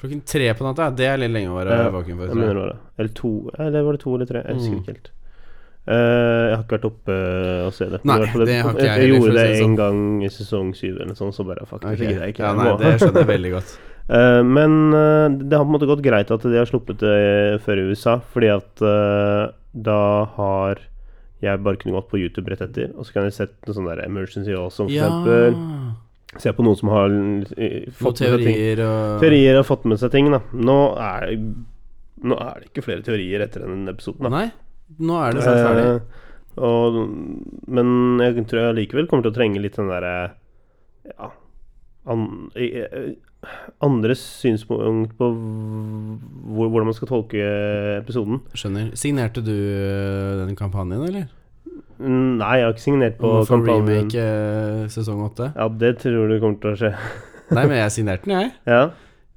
[0.04, 0.90] Klokken tre på natta?
[0.94, 2.28] Det er litt lenge å være våken for.
[2.28, 2.78] Jeg mener det var det.
[3.00, 4.42] Eller to Eller var det to eller tre?
[4.44, 4.80] Jeg husker Mm.
[4.82, 5.10] ikke helt.
[5.84, 5.94] Eh,
[6.48, 7.98] jeg har ikke vært oppe eh, og se det.
[8.08, 9.74] Nei, fall det har ikke jeg jeg, gjorde det en sånn.
[9.76, 12.14] gang i sesong syv eller noe sånt, så bare fuck, okay.
[12.14, 12.40] det ikke.
[12.44, 13.74] Ja, nei, det skjønner jeg veldig godt.
[14.04, 17.78] Eh, men det har på en måte gått greit at de har sluppet det før
[17.80, 18.82] i USA, fordi at
[19.72, 20.00] da
[20.36, 20.82] har
[21.40, 23.88] jeg bare kunne gått på YouTube rett etter, og så kan jeg sett noe sånn
[23.88, 25.08] der Emergency Awesome, for Ja.
[25.08, 25.96] eksempel.
[26.42, 27.14] Se på noen som har
[27.56, 30.40] eh, fått teorier og Teorier har fått med seg ting, da.
[30.54, 31.34] Nå er,
[32.24, 34.32] nå er det ikke flere teorier etter den episoden, da.
[34.34, 34.48] Nei,
[34.98, 35.86] nå er det snart ferdig.
[35.94, 36.20] Eh,
[36.64, 36.98] og,
[37.74, 40.12] men jeg tror jeg likevel kommer til å trenge litt den derre
[41.10, 41.32] Ja
[42.04, 43.14] an, eh,
[43.84, 45.28] Andres synspunkt på
[46.54, 47.48] hvordan man skal tolke
[48.00, 48.40] episoden.
[48.56, 48.92] Skjønner.
[48.96, 51.26] Signerte du øh, den kampanjen, eller?
[52.04, 55.48] Nei, jeg har ikke signert på kampanjen å få remake øh, sesong åtte?
[55.56, 56.90] Ja, det tror du kommer til å skje.
[57.54, 58.52] Nei, men jeg signerte den, jeg.
[58.76, 58.84] Ja.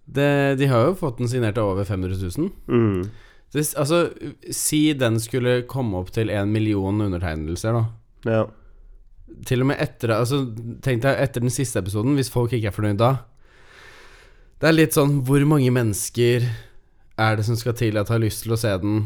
[0.08, 0.28] Det,
[0.60, 2.52] de har jo fått den signert av over 500 000.
[2.72, 3.02] Mm.
[3.52, 4.06] Det, altså,
[4.56, 8.32] si den skulle komme opp til en million undertegnelser, da.
[8.38, 8.46] ja.
[9.46, 10.38] Til og med etter Altså,
[10.82, 13.10] tenk deg etter den siste episoden, hvis folk ikke er fornøyd da.
[14.58, 16.48] Det er litt sånn Hvor mange mennesker
[17.20, 19.04] er det som skal til at har lyst til å se den?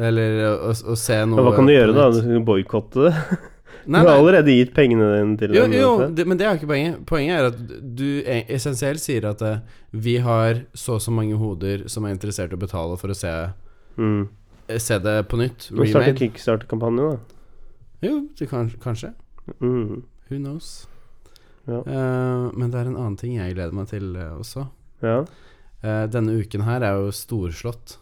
[0.00, 2.06] Eller å, å, se noe hva kan du gjøre, da?
[2.24, 3.14] Du boikotte det?
[3.90, 6.98] Du har allerede gitt pengene dine til Jo, jo det, men det er ikke poenget.
[7.08, 7.60] Poenget er at
[7.96, 9.62] du e- essensielt sier at eh,
[9.96, 13.16] vi har så og så mange hoder som er interessert i å betale for å
[13.16, 13.32] se,
[13.96, 14.28] Mm.
[14.68, 15.70] eh, se det på nytt.
[15.72, 16.20] Nå starter Remade.
[16.20, 17.40] kickstart-kampanje, da.
[18.06, 19.14] Jo, det kan, kanskje.
[19.60, 20.02] Mm.
[20.28, 20.70] Who knows?
[21.66, 21.80] Ja.
[21.80, 24.68] Uh, men det er en annen ting jeg gleder meg til også.
[25.04, 25.24] Ja.
[26.12, 27.96] Denne uken her er jo storslått.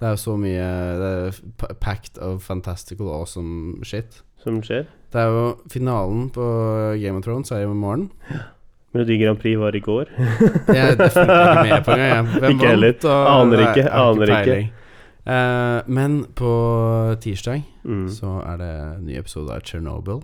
[0.00, 0.68] Det er jo så mye
[1.00, 1.10] Det
[1.68, 4.22] er packed of fantastical awesome shit.
[4.40, 4.86] Som skjer.
[5.12, 6.44] Det er jo finalen på
[7.02, 8.06] Game of Thrones er jo i morgen.
[8.94, 10.08] Melodi Grand Prix var i går.
[10.16, 12.30] Jeg er definitivt ikke med på engang.
[12.40, 14.56] Hvem Ikke vant, og- Aner ikke, har aner ikke.
[15.30, 16.54] Eh, men på
[17.20, 18.08] tirsdag Mm.
[18.08, 20.22] så er det en ny episode av Chernobyl.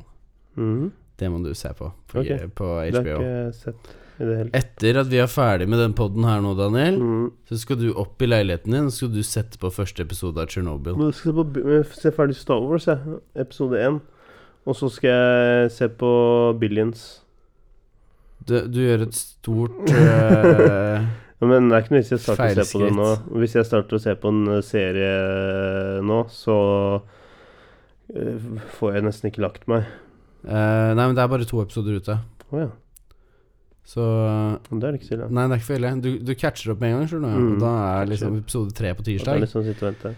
[0.56, 0.90] Mm.
[1.18, 2.48] Det må du se på på, okay.
[2.48, 6.54] på Det har ikke sett Etter at vi er ferdig med den podden her nå,
[6.56, 7.24] Daniel, mm.
[7.50, 10.48] så skal du opp i leiligheten din, og skal du sette på første episode av
[10.52, 10.96] Chernobyl.
[11.04, 13.18] Jeg skal se, på, se ferdig Star Wars, jeg.
[13.36, 13.98] Episode 1.
[14.66, 16.12] Og så skal jeg se på
[16.60, 17.04] Billions.
[18.46, 21.02] Du, du gjør et stort uh,
[21.42, 23.10] Men det er ikke noe vits i å starte å se på det nå.
[23.42, 25.12] Hvis jeg starter å se på en eh, serie
[26.06, 26.56] nå, så
[27.02, 29.84] uh, får jeg nesten ikke lagt meg.
[30.46, 32.18] Uh, Nei, men det er bare to episoder ute.
[32.48, 32.70] Oh, ja.
[33.86, 34.02] Så
[34.66, 35.28] Det er ikke så ille.
[35.30, 35.90] Nei, det er ikke så ille.
[36.02, 37.42] Du, du catcher opp med en gang, skjønner du.
[37.42, 39.44] Mm, Og da er liksom episode tre på tirsdag.
[39.46, 40.16] sånn og liksom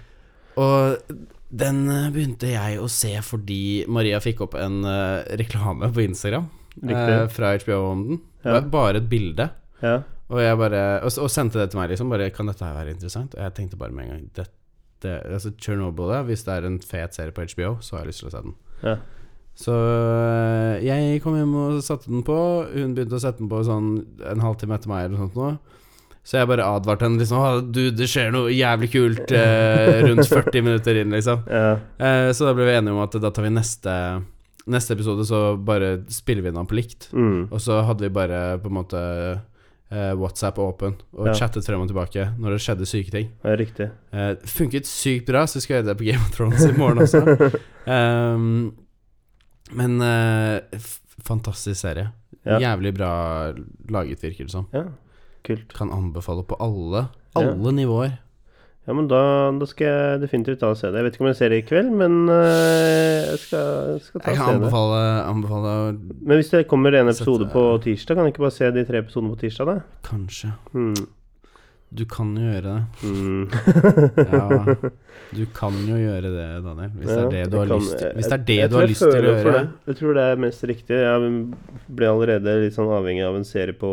[0.59, 1.26] Og
[1.64, 6.48] den eh, begynte jeg å se fordi Maria fikk opp en uh, reklame på Instagram
[6.85, 8.22] uh, fra HBO om den.
[8.42, 8.52] Det Ja.
[8.61, 9.50] var bare et bilde.
[9.83, 9.98] Ja.
[10.28, 12.11] Og jeg bare og, og sendte det til meg, liksom.
[12.12, 13.35] Bare, kan dette her være interessant?
[13.37, 14.54] Og jeg tenkte bare med en gang dette,
[15.28, 18.28] Altså Chernobyl, hvis det er en fet serie på HBO, så har jeg lyst til
[18.28, 18.54] å se den.
[18.83, 18.96] Ja.
[19.59, 22.37] Så øh, jeg kom hjem og satte den på.
[22.71, 23.88] Hun begynte å sette den på sånn
[24.31, 25.49] en halvtime etter meg eller sånt nå.
[26.29, 30.62] Så jeg bare advarte henne liksom Du, det skjer noe jævlig kult eh, rundt 40
[30.66, 31.40] minutter inn, liksom.
[31.49, 31.71] ja.
[31.99, 33.94] Eh, så da ble vi enige om at da tar vi neste
[34.68, 37.07] Neste episode, så bare spiller vi den på likt.
[37.16, 37.47] Mm.
[37.49, 41.33] Og så hadde vi bare på en måte eh, WhatsApp åpen og Ja.
[41.38, 43.31] chattet frem og tilbake når det skjedde syke ting.
[43.49, 43.87] ja, riktig.
[44.12, 47.01] Eh, funket sykt bra, så skal jeg gjøre det på Game of Thrones i morgen
[47.07, 47.25] også.
[47.88, 48.75] Ehm,
[49.72, 50.78] men eh,
[51.24, 52.11] fantastisk serie.
[52.46, 52.59] Ja.
[52.62, 53.52] Jævlig bra
[53.90, 54.66] laget, virker det som.
[54.72, 54.85] Ja,
[55.44, 55.74] kult.
[55.76, 57.50] Kan anbefale på alle Ja.
[57.52, 58.18] alle nivåer.
[58.88, 60.96] Ja, men da, da skal jeg definitivt ta og se det.
[60.96, 64.20] Jeg vet ikke om jeg ser det i kveld, men øh, jeg skal, jeg skal
[64.24, 64.54] ta Jeg og se det.
[64.62, 65.72] anbefale, anbefale
[66.24, 68.85] Men hvis det kommer en episode Sette- på tirsdag, kan jeg ikke bare se de
[68.88, 69.76] tre episodene på tirsdag, da?
[70.09, 70.52] Kanskje.
[70.72, 70.94] Hmm.
[71.90, 72.81] Du kan jo gjøre det.
[73.03, 73.44] Mm.
[74.29, 74.74] Ja,
[75.38, 76.90] du kan jo gjøre det, Daniel.
[76.98, 78.77] Hvis det er det du har kan- lyst til Hvis det er det jeg du
[78.77, 79.53] har lyst til å gjøre.
[79.55, 79.62] det.
[79.88, 80.98] Jeg tror det er mest riktig.
[81.01, 81.31] Jeg
[81.88, 83.92] ble allerede litt sånn avhengig av en serie på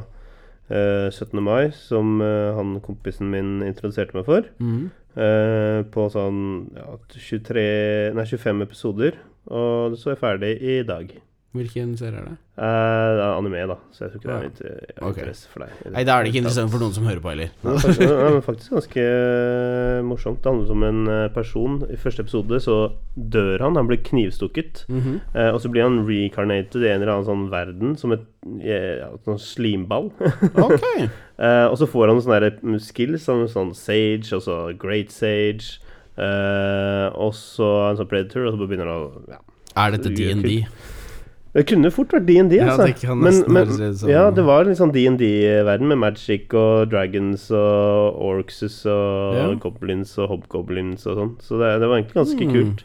[0.00, 1.42] uh, 17.
[1.44, 4.48] mai, som uh, han kompisen min introduserte meg for.
[4.58, 4.88] Mm.
[5.10, 6.86] Uh, på sånn ja,
[7.18, 9.20] 23 Nei, 25 episoder.
[9.50, 11.12] Og så er jeg ferdig i dag.
[11.50, 12.36] Hvilken serie er det?
[12.60, 14.60] Uh, det er anime, da, så jeg tror ikke det er litt
[15.00, 15.08] okay.
[15.08, 15.80] Interesse for deg.
[15.96, 17.50] Nei, da er det ikke interessant for noen som hører på heller.
[17.64, 20.38] Nei, det er faktisk, ja, men faktisk ganske eh, morsomt.
[20.44, 21.80] Det handler om en eh, person.
[21.90, 22.78] I første episode så
[23.16, 23.80] dør han.
[23.80, 24.84] Han blir knivstukket.
[24.86, 25.18] Mm -hmm.
[25.34, 28.26] uh, og så blir han recarnated i en eller annen sånn verden som et
[28.62, 30.12] eh, ja, sånn slimball.
[30.70, 30.86] Ok.
[31.38, 35.80] uh, og så får han sånne der skills som sånn sage, og så great sage.
[36.20, 39.38] Eh, og så en sånn predator, og så begynner han å ja.
[39.78, 40.66] Er dette DND?
[41.52, 43.14] Det kunne fort vært DND, Ja, altså.
[43.18, 48.86] men, men, sånn- ja, det var litt sånn DND-verden med magic og dragons og orcses
[48.86, 49.48] og Ja.
[49.58, 51.32] goblins og hobgoblins og sånn.
[51.42, 52.52] Så det, det var egentlig ganske Mm.
[52.54, 52.84] kult.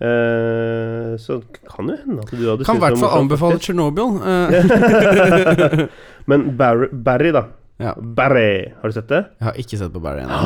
[0.00, 4.16] Uh, så kan jo hende at du hadde Kan i hvert fall anbefale Tsjernobyl.
[4.16, 5.82] Chernobyl.
[5.82, 5.86] Eh,
[6.26, 7.42] Men Barry, Barry, da.
[7.80, 7.94] Ja.
[7.96, 9.20] Barry, har du sett det?
[9.40, 10.36] Jeg har ikke sett på Barry ennå.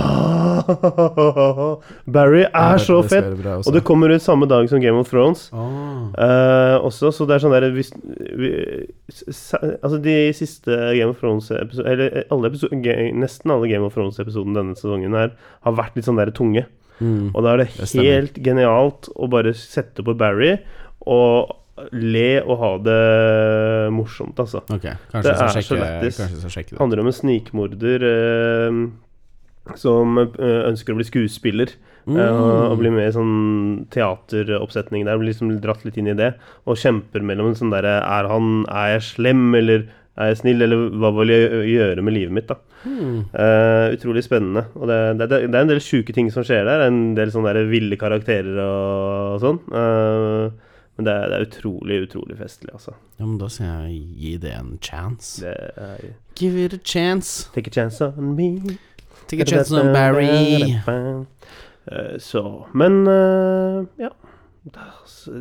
[2.16, 3.26] Barry er så fett!
[3.58, 5.48] Og det kommer ut samme dag som Game of Thrones.
[5.52, 6.12] Oh.
[6.14, 7.90] Uh, også, så det er sånn der hvis,
[8.38, 8.52] vi,
[9.10, 14.78] Altså, de siste Game of Thrones-episodene Eller alle episode, nesten alle Game of Thrones-episodene denne
[14.78, 15.34] sesongen her
[15.66, 16.66] har vært litt sånn der tunge.
[17.00, 17.32] Mm.
[17.34, 20.54] Og da er det, Det helt genialt å bare sette på Barry
[21.10, 21.52] og
[21.90, 23.00] le og ha det
[23.94, 24.62] morsomt, altså.
[24.68, 24.94] Okay.
[25.10, 26.52] Kanskje det er skal så sjekke, lættis.
[26.54, 28.78] sjekke Det handler om en snikmorder eh,
[29.80, 31.74] som eh, ønsker å bli skuespiller.
[32.04, 32.18] Mm.
[32.20, 33.34] eh, og bli med i sånn
[33.94, 35.18] teateroppsetning der.
[35.18, 36.34] Blir liksom dratt litt inn i det.
[36.68, 40.62] Og kjemper mellom en sånn derre Er han Er jeg slem, eller er jeg snill,
[40.62, 42.60] eller hva vil jeg gjøre med livet mitt, da?
[42.84, 43.24] Mm.
[43.32, 44.68] Eh, utrolig spennende.
[44.78, 46.84] Og det, det, det er en del sjuke ting som skjer der.
[46.86, 49.58] En del sånne der ville karakterer og, og sånn.
[49.74, 52.92] Eh, men det er, det er utrolig, utrolig festlig, altså.
[53.18, 55.40] Ja, men da skal jeg gi det en chance.
[55.42, 56.04] Det er
[56.38, 57.48] Give it a chance.
[57.54, 58.76] Take a chance on me.
[59.28, 60.74] Take a chance on Barry.
[61.86, 64.08] Eh, Så Men eh, ja.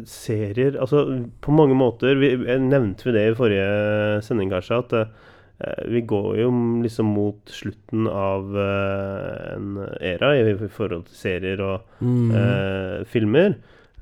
[0.06, 1.04] Serier Altså,
[1.42, 4.80] på mange måter vi, Nevnte vi det i forrige sending, kanskje?
[4.84, 6.50] At eh, vi går jo
[6.84, 12.32] liksom mot slutten av eh, en æra i, i forhold til serier og Mm.
[12.36, 13.54] eh, filmer.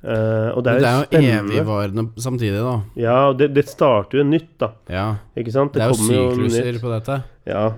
[0.01, 1.53] Eh, og det er, det er jo spennende.
[1.53, 2.75] evigvarende samtidig, da.
[2.97, 4.71] Ja, og det, det starter jo nytt, da.
[4.89, 5.07] Ja.
[5.37, 5.73] Ikke sant?
[5.77, 7.21] Det er jo sykluser jo på dette.
[7.45, 7.69] Ja.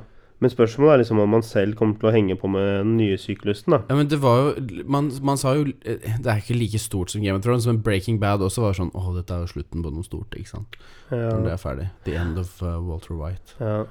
[0.44, 3.16] Men spørsmålet er liksom om man selv kommer til å henge på med den nye
[3.20, 3.80] syklusen, da.
[3.88, 7.14] Ja, men det var jo Man, man sa jo eh, Det er ikke like stort
[7.14, 9.86] som Game of Thrones, men Breaking Bad også var sånn Å, dette er jo slutten
[9.86, 10.76] på noe stort, ikke sant.
[11.14, 11.30] Ja.
[11.32, 11.88] Når det er ferdig.
[12.04, 13.56] The end of uh, Walter White.
[13.60, 13.84] ja.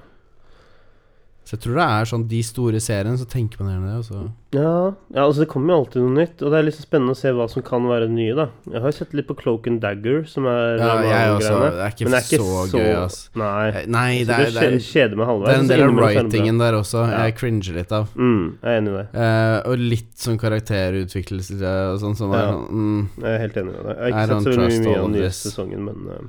[1.45, 3.99] Så jeg tror det er sånn de store seriene, så tenker man gjerne det.
[3.99, 4.21] Og så
[4.53, 7.19] Ja, ja, altså det kommer jo alltid noe nytt, og det er litt spennende å
[7.19, 8.45] se hva som kan være det nye, da.
[8.71, 11.55] Jeg har jo sett litt på Cloak and Dagger, som er Ja, jeg også.
[11.59, 13.19] Det er ikke, Men det er ikke så, så gøy, ass.
[13.35, 13.69] Nei.
[13.73, 15.49] Eh, Nei, det er, det er, kje- kjeder meg halvveis.
[15.49, 17.01] det er en del av writingen der også.
[17.11, 17.25] Ja.
[17.27, 18.13] Jeg cringer litt av.
[18.15, 19.07] Mm, jeg er enig i det.
[19.27, 22.53] Eh, og litt sånn karakterutviklelse og sånn som er Ja.
[22.53, 23.97] sånn mm, Jeg er helt enig med det.
[23.99, 26.23] Jeg har ikke sett så veldig mye av den nye sesongen, men eh,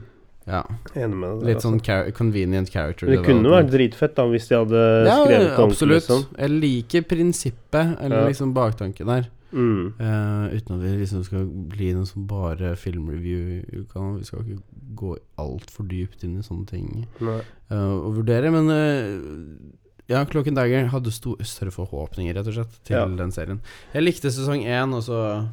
[0.46, 0.64] Ja.
[0.96, 1.40] enig med deg.
[1.40, 1.86] der, Litt sånn altså.
[1.86, 5.48] char convenient character Men det kunne jo vært dritfett da hvis de hadde Ja, skrevet
[5.56, 6.02] det absolutt.
[6.04, 6.26] Liksom.
[6.38, 8.28] Jeg liker prinsippet, eller Ja.
[8.28, 9.30] liksom baktanken der.
[9.54, 9.94] Mm.
[10.00, 13.86] Uh, uten at vi liksom skal bli noe som bare filmreview.
[13.94, 14.62] Kan, vi skal ikke
[14.98, 19.70] gå altfor dypt inn i sånne ting eh, og vurdere, men uh,
[20.10, 23.06] ja, Klokken Dagger hadde større forhåpninger, rett og slett, til Ja.
[23.06, 23.62] den serien.
[23.94, 25.48] Jeg likte sesong én, og så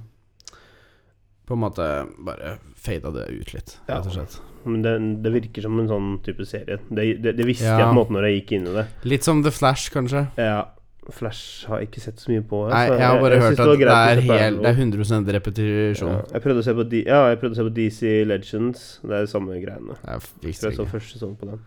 [1.47, 1.87] på en måte
[2.25, 4.41] bare fada det ut litt, rett og slett.
[4.65, 4.93] Men det,
[5.25, 6.81] det virker som en sånn type serie.
[6.91, 7.79] Det, det, det visste Ja.
[7.79, 8.87] jeg på en måte når jeg gikk inn i det.
[9.09, 10.27] Litt som The Flash, kanskje.
[10.37, 10.67] Ja,
[11.11, 12.61] Flash har jeg ikke sett så mye på.
[12.69, 12.99] Nei, altså.
[13.01, 16.11] jeg har bare jeg hørt at det er, helt, det er 100 repetisjon.
[16.13, 18.85] ja, jeg prøvde å se på D Ja, jeg prøvde å se på DC Legends.
[19.03, 19.97] Det er samme greiene.
[20.05, 21.63] Jeg jeg så første sesong på den.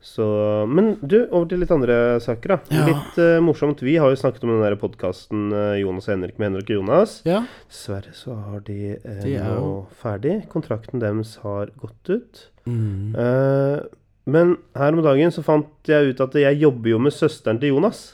[0.00, 0.24] Så,
[0.70, 2.58] men du, over til litt andre saker, da.
[2.70, 2.84] Ja.
[2.86, 3.82] Litt uh, morsomt.
[3.82, 5.48] Vi har jo snakket om den der podkasten
[5.80, 7.16] Jonas og Henrik med Henrik og Jonas.
[7.26, 7.42] Ja.
[7.66, 10.36] Dessverre så har de, eh, De nå jo- ferdig.
[10.52, 12.44] Kontrakten deres har gått ut.
[12.68, 13.16] Mm.
[13.18, 13.82] Uh,
[14.28, 17.74] men her om dagen så fant jeg ut at jeg jobber jo med søsteren til
[17.74, 18.12] Jonas.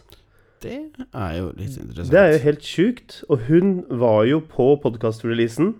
[0.65, 0.79] Det
[1.13, 2.13] er jo litt interessant.
[2.13, 3.17] Det er jo helt sjukt.
[3.29, 5.75] Og hun var jo på podkast-releasen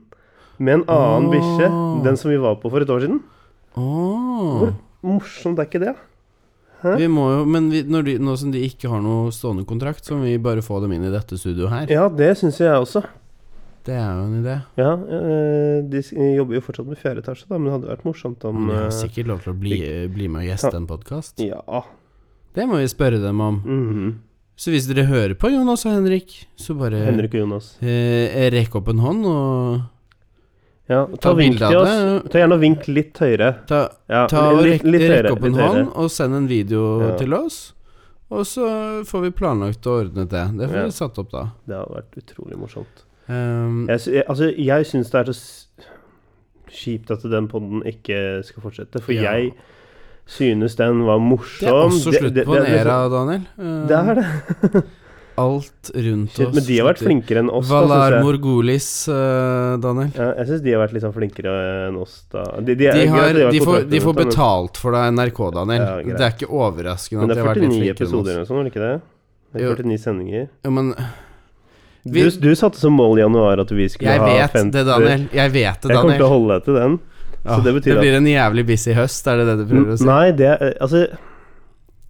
[0.59, 1.33] med en annen oh.
[1.33, 1.71] bikkje.
[2.05, 3.23] Den som vi var på for et år siden.
[3.81, 4.59] Åh.
[4.61, 5.95] Hvor morsomt er ikke det?
[6.85, 6.97] Hæ?
[7.01, 10.19] Vi må jo, men vi, de, nå som de ikke har noe stående kontrakt, så
[10.19, 11.93] må vi bare få dem inn i dette studioet her.
[11.95, 13.05] Ja, det syns jeg også.
[13.85, 14.53] Det er jo en idé.
[14.81, 16.01] Ja, eh, De
[16.37, 18.87] jobber jo fortsatt med fjerde etasje, da, men det hadde vært morsomt om de har
[18.89, 19.81] eh, sikkert lov til å bli,
[20.13, 21.41] bli med og gjeste en podkast.
[21.45, 21.83] Ja.
[22.57, 23.61] Det må vi spørre dem om.
[23.65, 24.15] mhm.
[24.57, 27.73] Så hvis dere hører på Jonas og Henrik, så bare Henrik og Jonas.
[27.83, 29.81] eh, rekk opp en hånd og
[30.89, 31.95] Ja, ta, Ta vink til oss.
[32.29, 33.53] Ta gjerne og vink litt høyere.
[33.67, 35.23] ta, Ja, ta og litt, litt høyere.
[35.31, 37.17] rekk opp en hånd og send en video Ja.
[37.17, 37.73] til oss.
[38.31, 38.67] Og så
[39.07, 40.45] får vi planlagt og ordnet det.
[40.59, 40.85] Det får Ja.
[40.85, 41.45] vi satt opp da.
[41.67, 43.05] Det hadde vært utrolig morsomt.
[43.29, 45.65] Um, Jeg, jeg, altså, jeg syns det er så
[46.69, 49.53] kjipt at den podden ikke skal fortsette, for jeg
[50.27, 51.61] synes den var morsom.
[51.61, 53.47] det er også slutt på en æra, Daniel.
[53.57, 54.85] Um, Det er det.
[55.37, 56.55] Alt rundt Shit, oss.
[56.55, 57.67] men de har vært flinkere enn oss.
[57.67, 58.21] Valar.
[58.23, 60.13] Morgulis, uh, Daniel.
[60.15, 61.55] Ja, jeg syns de har vært litt sånn flinkere
[61.89, 62.45] enn oss, da.
[62.61, 65.83] De, de, er- De, har, de, får, de får betalt for deg, NRK, Daniel.
[65.83, 68.51] Ja, det er ikke overraskende at de har vært litt flinkere enn episoder oss.
[68.55, 68.95] Men det er det ikke det?
[69.55, 70.49] Det er 49 sendinger.
[70.65, 70.95] Jo, men
[72.05, 74.71] Du, Vi- du satte som mål i januar at vi skulle jeg ha vet 50
[74.73, 75.29] det, Daniel.
[75.33, 75.95] Jeg vet det, Daniel.
[75.95, 76.99] Jeg kommer til å holde deg til den.
[77.45, 79.99] Ja, så det at- blir en jævlig busy høst, er det det du prøver å
[79.99, 80.05] si?
[80.05, 81.09] Nei, det er- Altså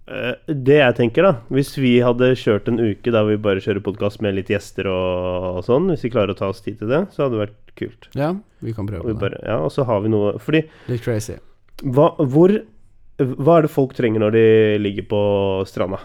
[0.05, 4.21] Det jeg tenker, da Hvis vi hadde kjørt en uke der vi bare kjører podkast
[4.21, 6.99] med litt gjester og, og sånn, hvis vi klarer å ta oss tid til det,
[7.15, 8.05] så hadde det vært kult.
[8.15, 8.29] Ja,
[8.61, 9.47] vi kan prøve Og, vi bare, det.
[9.49, 11.39] ja, og så har vi noe Fordi Litt crazy.
[11.81, 12.53] hva, hvor,
[13.17, 14.45] hva er det folk trenger når de
[14.85, 15.21] ligger på
[15.67, 15.97] stranda?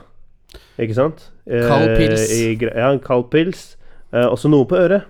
[0.80, 1.26] Ikke sant?
[1.44, 2.24] Eh, Kald pils.
[2.32, 3.74] I, ja, en kald pils.
[4.16, 5.04] Eh, også noe på øret.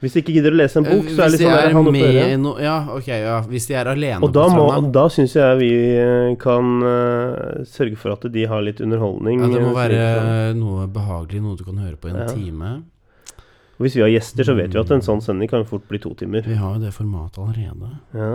[0.00, 1.80] Hvis de ikke gidder å lese en bok, så er det sånn der, er ha
[1.84, 3.34] noe på i no, Ja, ok, ja.
[3.50, 7.58] Hvis de er alene Og da, på stranda da syns jeg vi eh, kan uh,
[7.68, 9.42] sørge for at de har litt underholdning.
[9.44, 10.62] ja, Det må eh, være sånn.
[10.62, 12.30] noe behagelig, noe du kan høre på i en Ja.
[12.32, 12.72] time.
[13.76, 16.00] Og Hvis vi har gjester, så vet vi at en sånn sending kan fort bli
[16.00, 16.42] to timer.
[16.48, 17.92] Vi har jo det formatet allerede.
[18.12, 18.32] Ja.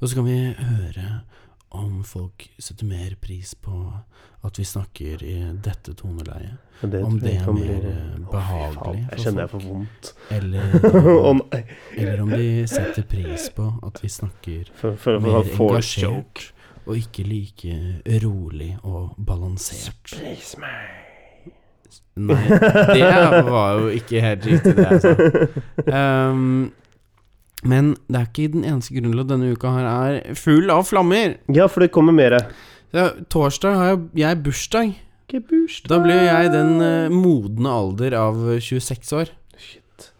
[0.00, 1.22] Og så kan vi høre
[1.70, 3.74] om folk setter mer pris på
[4.44, 6.58] at vi snakker i dette toneleiet.
[6.82, 10.08] det Om det er mer, bli- eh, behagelig Jeg kjenner jeg får vondt.
[10.34, 10.72] Eller,
[11.30, 11.60] om, nei.
[11.96, 15.68] eller om de setter pris på at vi snakker For, for, for, mer joke.
[15.68, 16.48] engasjert
[16.82, 17.76] og ikke like
[18.24, 20.02] rolig og balansert.
[20.18, 20.98] Please meg!
[22.18, 25.12] Nei, det var jo ikke helt riktig, det jeg sa.
[25.86, 26.72] Um,
[27.64, 30.82] men det er ikke den eneste grunnen til at denne uka her er full av
[30.90, 31.38] flammer.
[31.54, 32.42] Ja, for det kommer mere.
[32.92, 34.90] Ja, torsdag har jeg bursdag.
[35.28, 35.88] Ikke bursdag.
[35.88, 39.30] Da blir jeg den eh, modne alder av 26 år.
[39.56, 40.10] Shit.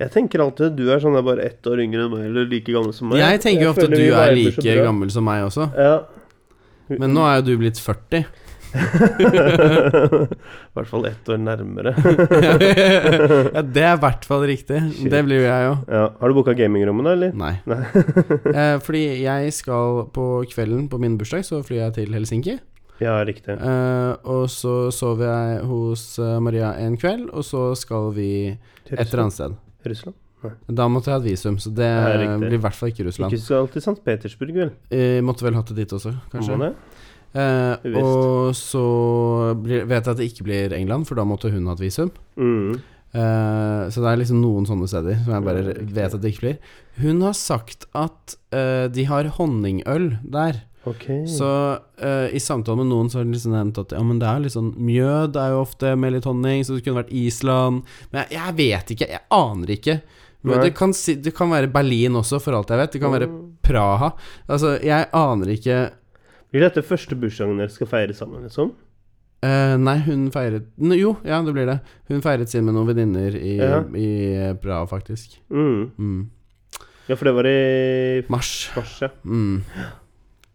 [0.00, 2.48] Jeg tenker alltid at du er sånn der bare ett år yngre enn meg, eller
[2.48, 3.20] like gammel som meg.
[3.20, 4.86] Jeg tenker jo ofte at føler du vi er viber så like bra.
[4.88, 5.68] gammel som meg også.
[5.76, 5.98] Ja.
[6.90, 8.24] Men nå er jo du blitt 40.
[10.30, 11.92] I hvert fall ett år nærmere.
[13.54, 14.80] ja, det er i hvert fall riktig.
[14.94, 15.10] Shit.
[15.12, 15.84] Det blir jo jeg òg.
[15.90, 16.04] ja.
[16.20, 17.36] Har du booka gamingrommet, da, eller?
[17.36, 17.54] Nei.
[17.70, 17.82] Nei.
[18.60, 22.56] Eh, fordi jeg skal på kvelden på min bursdag, så flyr jeg til Helsinki.
[23.00, 23.54] Ja, riktig.
[23.56, 28.98] Eh, og så sover jeg hos eh, Maria en kveld, og så skal vi et
[28.98, 29.56] eller annet sted.
[29.86, 30.18] Russland?
[30.72, 31.88] Da måtte jeg ha et visum, så det
[32.20, 33.32] det blir i hvert fall ikke Russland.
[33.32, 33.98] Ikke skal til St.
[34.04, 34.70] Petersburg, vel?
[34.92, 36.56] Eh, måtte vel hatt det dit også, kanskje.
[36.56, 36.89] Må det?
[37.30, 38.84] Eh, og så
[39.60, 42.10] blir, vet jeg at det ikke blir England, for da måtte hun hatt visum.
[42.40, 42.80] Mm.
[43.10, 46.46] Eh, så det er liksom noen sånne steder som jeg bare vet at det ikke
[46.46, 46.58] blir.
[47.02, 50.64] Hun har sagt at eh, de har honningøl der.
[50.88, 51.26] Okay.
[51.28, 51.46] Så
[52.00, 54.38] eh, i samtale med noen så har hun liksom nevnt at ja, men det er
[54.40, 57.82] litt sånn Mjød er jo ofte med litt honning, så det kunne vært Island.
[58.14, 59.10] Men jeg, jeg vet ikke.
[59.12, 59.98] Jeg aner ikke.
[60.40, 62.94] Det, kan, det kan være Berlin også, for alt jeg vet.
[62.96, 63.46] Det kan være Mm.
[63.70, 64.08] Praha.
[64.48, 65.74] Altså, jeg aner ikke
[66.50, 68.72] Blir dette første bursdagen dere skal feire sammen, liksom?
[69.40, 71.78] Uh, nei, hun feiret N- Jo, ja, det blir det.
[72.10, 73.78] Hun feiret sin med noen venninner i, Ja.
[73.96, 75.38] i eh, Praha, faktisk.
[75.48, 75.90] Mm.
[75.96, 76.18] Mm.
[77.08, 78.50] Ja, for det var i Mars.
[78.76, 79.08] mars, ja.
[79.24, 79.62] Mm.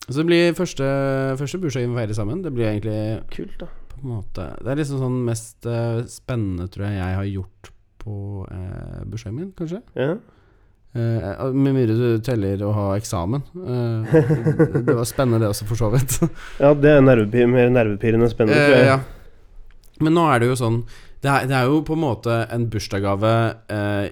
[0.05, 0.85] Så det blir første,
[1.39, 2.43] første bursdagen vi feirer sammen.
[2.45, 3.65] Det blir egentlig Kult, da.
[3.89, 7.71] på en måte Det er liksom sånn mest uh, spennende, tror jeg, jeg har gjort
[8.05, 9.81] på uh, bursdagen min, kanskje.
[9.97, 10.11] Ja.
[10.95, 13.41] Eh, med mindre du teller å ha eksamen.
[13.51, 14.05] Uh,
[14.85, 16.21] det var spennende, det også, for så vidt.
[16.63, 18.87] ja, det er nervepir mer nervepirrende enn spennende, tror jeg.
[18.93, 19.01] ja.
[20.05, 20.79] Men nå er det jo sånn
[21.23, 23.29] det er, det er jo på en måte en bursdagsgave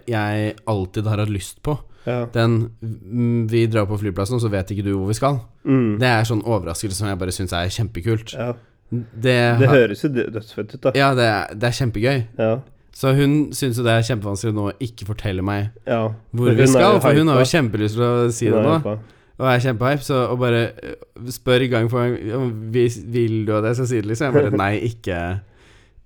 [0.09, 1.75] jeg alltid har hatt lyst på.
[2.07, 2.23] Ja.
[2.33, 5.37] Den mm, Vi drar på flyplassen, og så vet ikke du hvor vi skal.
[5.67, 5.99] Mm.
[6.01, 8.35] Det er sånn overraskelse som jeg bare syns er kjempekult.
[8.35, 8.53] ja.
[8.93, 10.91] Det, Det høres jo dø- dødsfett ut, da.
[10.93, 11.27] Ja, det
[11.57, 12.19] det er kjempegøy.
[12.37, 12.49] Ja.
[12.93, 16.05] Så hun syns jo det er kjempevanskelig nå å ikke fortelle meg ja.
[16.29, 18.77] hvor vi skal, for hun har jo kjempelyst til å si det nå.
[18.77, 18.99] hypa.
[19.41, 23.79] Og er kjempehype, så å bare øh, spør gang for gang Vil du at jeg
[23.79, 24.29] skal si det liksom.
[24.29, 25.19] Jeg bare nei, ikke,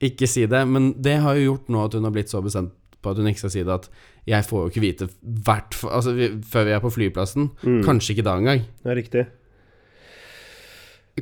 [0.08, 0.62] ikke si det.
[0.72, 2.72] Men det har jo gjort nå at hun har blitt så bestemt
[3.04, 3.90] på at hun ikke skal si det, at
[4.28, 6.14] jeg får jo ikke vite hvert Altså
[6.50, 7.52] før vi er på flyplassen.
[7.62, 7.84] Mm.
[7.86, 8.64] Kanskje ikke da engang.
[8.94, 9.28] er riktig.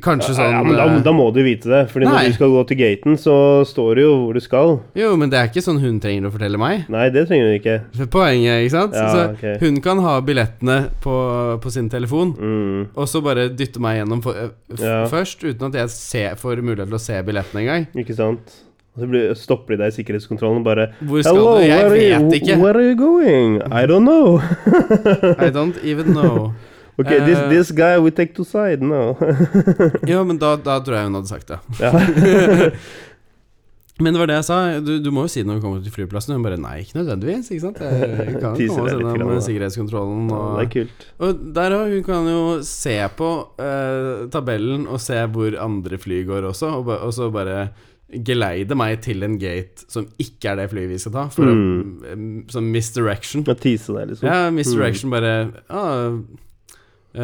[0.04, 1.82] Kanskje sånn ja, men da, øh, da må du vite det.
[1.88, 2.12] Fordi Nei.
[2.12, 4.74] når du skal gå til gaten, så står det jo hvor du skal.
[4.98, 6.84] Jo, men det er ikke sånn hun trenger å fortelle meg.
[6.92, 7.76] Nei, det trenger hun ikke.
[8.12, 8.98] Poenget, ikke sant?
[8.98, 9.56] Ja, så okay.
[9.62, 11.16] hun kan ha billettene på,
[11.64, 12.34] på sin telefon.
[12.36, 12.84] Mm.
[12.92, 15.00] Og så bare dytte meg gjennom for, øh, Ja.
[15.08, 17.88] først, uten at jeg ser, får mulighet til å se billettene engang.
[17.96, 18.60] Ikke sant?
[18.96, 21.66] Og så blir, stopper de deg i sikkerhetskontrollen og bare Hvor skal Hello, du?
[21.66, 22.60] Jeg you, vet ikke.
[22.60, 23.58] Where are you going?
[23.68, 24.40] I don't know.
[25.46, 26.54] I don't even know.
[26.98, 27.48] Ok, this, Eh.
[27.50, 29.14] this guy we take to side now.
[30.08, 31.58] Jo, men da, da tror jeg hun hadde sagt det.
[31.80, 32.70] ja.
[33.96, 34.56] Men det var det jeg sa.
[34.84, 36.34] Du, du må jo si det når vi kommer til flyplassen.
[36.36, 37.46] Hun bare nei, ikke nødvendigvis.
[37.48, 37.78] Ikke sant?
[37.80, 40.26] Jeg kan komme og oss litt gjennom sikkerhetskontrollen.
[40.28, 41.06] ja, det er kult.
[41.24, 41.94] og der òg.
[41.94, 46.92] Hun kan jo se på uh, tabellen og se hvor andre fly går også, og,
[46.92, 47.70] og så bare
[48.28, 51.54] geleide meg til en gate som ikke er det flyet vi skal ta, for å
[51.56, 52.20] eh,
[52.52, 53.48] Som misdirection.
[53.48, 54.28] Å tease deg, liksom.
[54.28, 55.32] Ja, misdirection bare
[55.72, 56.20] ah,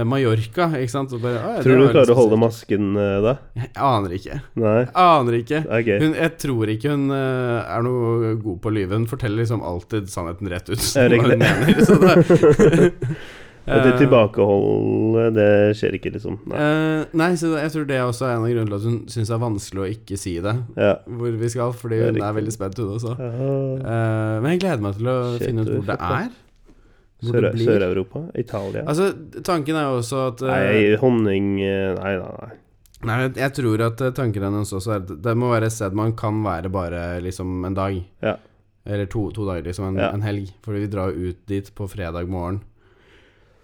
[0.09, 1.13] Mallorca, ikke sant?
[1.23, 3.35] Bare, Tror du hun klarer å holde masken eh, da?
[3.59, 4.39] Jeg aner ikke.
[4.63, 4.79] Nei?
[5.05, 5.63] Aner ikke.
[5.69, 5.93] Er.
[6.01, 8.97] Hun, jeg tror ikke hun eh, er noe god på å lyve.
[8.97, 10.81] Hun forteller liksom alltid sannheten rett ut.
[10.97, 11.39] Er det hun ikke det?
[11.45, 13.17] mener, så det,
[13.63, 16.41] At det Eh, tilbakeholdet, det skjer ikke, liksom.
[16.51, 16.59] Nei.
[16.59, 19.31] uh, nei, så jeg tror det er også en av grunnene til at hun syns
[19.31, 20.97] det er vanskelig å ikke si det, Ja.
[21.07, 21.71] hvor vi skal.
[21.79, 23.15] Fordi hun er er veldig spent, hun også.
[23.15, 26.33] Eh, men jeg gleder meg til å Shit, finne ut hvor det er.
[27.23, 27.59] Hvor Sør-.
[27.65, 28.25] Sør-Europa?
[28.39, 28.83] Italia?
[28.89, 29.11] Altså,
[29.47, 32.53] tanken er jo også at uh, Nei, honning eh, Nei, nei, nei.
[33.03, 35.95] Nei, jeg- tror at eh, tanken hennes også er at det må være et sted
[35.99, 37.97] man kan være bare liksom en dag.
[38.23, 38.37] Ja.
[38.87, 39.89] Eller to, to dager, liksom.
[39.93, 40.11] En, Ja.
[40.15, 40.53] en helg.
[40.63, 42.61] For vi drar jo ut dit på fredag morgen.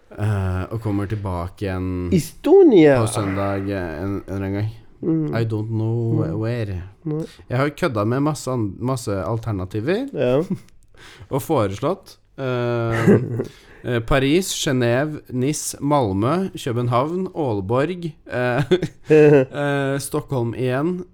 [0.09, 2.94] Uh, og kommer tilbake igjen Estonia!
[3.02, 4.70] på søndag eh, en, en eller annen gang.
[5.02, 5.34] Mm.
[5.36, 6.78] I don't know where.
[7.06, 7.24] Nei.
[7.50, 10.38] Jeg har kødda med masse, masse alternativer Ja.
[11.34, 13.43] og foreslått eh,
[13.84, 21.05] eh, Paris, Genéve, Nis, Malmö, København, Aalborg eh, Stockholm igjen,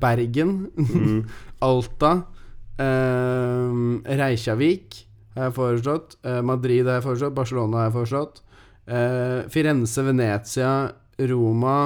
[0.00, 1.24] Bergen, mm.
[1.68, 2.22] Alta,
[4.04, 8.42] Reykjavik har jeg foreslått, Madrid har jeg foreslått, Barcelona har jeg foreslått,
[9.54, 10.72] Firenze, Venezia,
[11.30, 11.78] Roma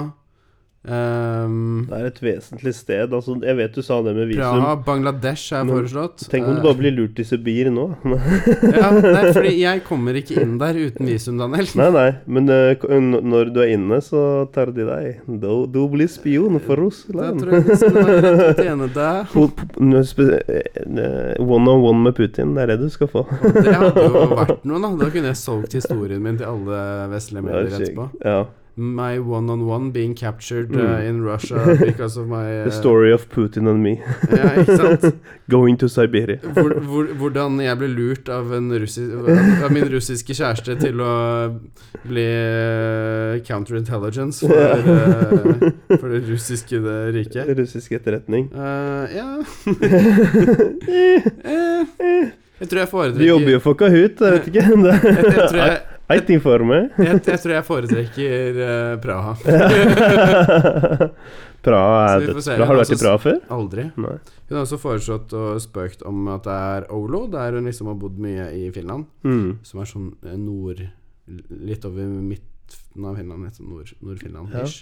[0.89, 1.55] eh,
[1.89, 3.13] Det er et vesentlig sted.
[3.15, 4.43] Altså, jeg vet du sa det med visum.
[4.43, 6.25] Praha, Bangladesh er foreslått.
[6.33, 7.87] Tenk om du bare blir lurt i Sibir nå.
[8.09, 11.69] ja, nei, fordi jeg kommer ikke inn der uten visum, Daniel.
[11.79, 12.89] nei, nei, men uh,
[13.23, 14.23] når du er inne, så
[14.55, 15.21] tar de deg.
[15.29, 17.43] Du, du blir spion for Da Russland.
[17.43, 19.35] tror jeg vi skal tjene deg.
[21.39, 23.25] One on one med Putin, det er det du skal få.
[23.43, 24.93] Det hadde jo vært noe, da.
[25.05, 26.81] Da kunne jeg solgt historien min til alle
[27.13, 28.09] vestlige er medier etterpå.
[28.25, 28.41] Ja.
[28.79, 30.79] My one-on-one being captured Mm.
[30.81, 33.97] uh, in Russia because of my The uh, story of Putin and me.
[34.31, 35.17] Ja, ikke sant?
[35.51, 36.39] Going to Siberia.
[36.43, 39.09] Hvor, hvor, hvordan jeg ble lurt av, en russi-
[39.65, 41.13] av min russiske kjæreste til å
[42.07, 45.69] bli uh, counterintelligence for, uh,
[45.99, 47.51] for det russiske det riket.
[47.59, 48.49] Russisk etterretning.
[48.55, 49.29] Uh, ja
[51.45, 52.29] eh,
[52.61, 54.63] Jeg tror jeg De Vi jobber jo for Kahoot, jeg vet ikke.
[54.63, 55.79] jeg, jeg tror jeg
[56.09, 56.79] IT-forme.
[56.97, 59.35] Jeg, jeg tror jeg foretrekker uh, Praha.
[61.65, 62.65] Praha er dødsbra.
[62.65, 63.39] Har du vært i Altså, Praha før?
[63.59, 63.85] Aldri.
[64.01, 64.15] Nei.
[64.49, 67.99] Hun har også foreslått og spøkt om at det er Olo, der hun liksom har
[68.01, 69.09] bodd mye i Finland.
[69.27, 69.59] Mm.
[69.67, 70.85] Som er sånn eh, nord
[71.29, 74.79] Litt over midten av Finland, litt sånn nord- Nord-Finland-ish.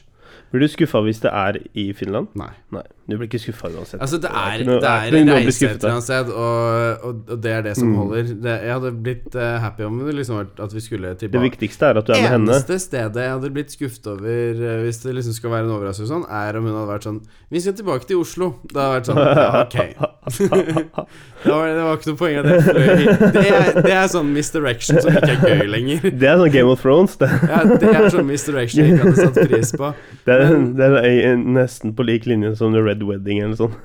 [0.53, 2.29] Blir du skuffa hvis det er i Finland?
[2.39, 2.53] Nei.
[2.73, 2.83] Nei.
[3.07, 4.01] Du blir ikke skuffa uansett.
[4.03, 7.05] Altså, det er, ikke er, det det er en reise et eller annet sted, og,
[7.07, 7.97] og, og det er det som Mm.
[8.01, 8.31] holder.
[8.47, 11.37] Det, jeg hadde blitt uh, happy om det liksom at vi skulle tilbake.
[11.37, 12.51] Det viktigste er at du er med henne.
[12.57, 16.11] Eneste stedet jeg hadde blitt skuffet over, uh, hvis det liksom skal være en overraskelse,
[16.11, 17.21] sånn, er om hun hadde vært sånn
[17.55, 18.49] Vi skal tilbake til Oslo.
[18.75, 19.79] Da hadde vært sånn Ja, ok.
[20.51, 24.31] det, var, det var ikke noe poeng at jeg fløy det er, det er sånn
[24.35, 26.07] misdirection som ikke er gøy lenger.
[26.11, 27.31] Det er sånn Game of Thrones, det.
[27.47, 29.93] Ja, det er sånn misdirection jeg ikke hadde satt pris på.
[30.27, 33.77] Det er, det er nesten på lik linje som The Red Wedding eller sånn.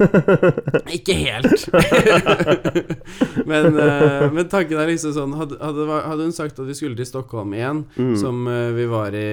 [0.97, 1.67] Ikke helt.
[3.51, 7.09] men, eh, men tanken er liksom sånn hadde, hadde, hun sagt at vi skulle til
[7.09, 8.15] Stockholm igjen, Mm.
[8.17, 9.27] som eh, vi var i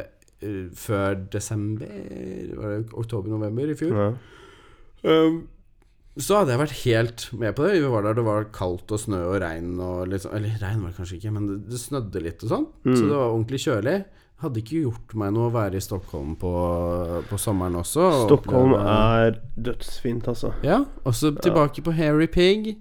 [0.00, 3.94] eh, før desember Var det oktober-november i fjor?
[3.96, 4.08] Ja.
[5.04, 5.42] Um,
[6.16, 7.78] så hadde jeg vært helt med på det.
[7.82, 10.92] Vi var der det var kaldt og snø og regn og sånn Eller regn var
[10.92, 12.68] det kanskje ikke, men det, det snødde litt og sånn.
[12.86, 12.94] Mm.
[12.94, 13.96] Så det var ordentlig kjølig.
[14.44, 16.50] Hadde ikke gjort meg noe å være i Stockholm på,
[17.30, 18.02] på sommeren også.
[18.04, 20.52] og Stockholm er dødsfint, altså.
[20.66, 22.74] Ja, og så tilbake på Hairy Pig.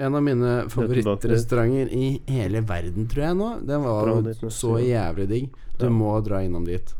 [0.00, 3.50] En av mine favorittrestauranter i hele verden, tror jeg nå.
[3.68, 5.50] Den var jo så jævlig digg.
[5.76, 5.90] Du Ja.
[5.92, 6.94] må dra innom dit.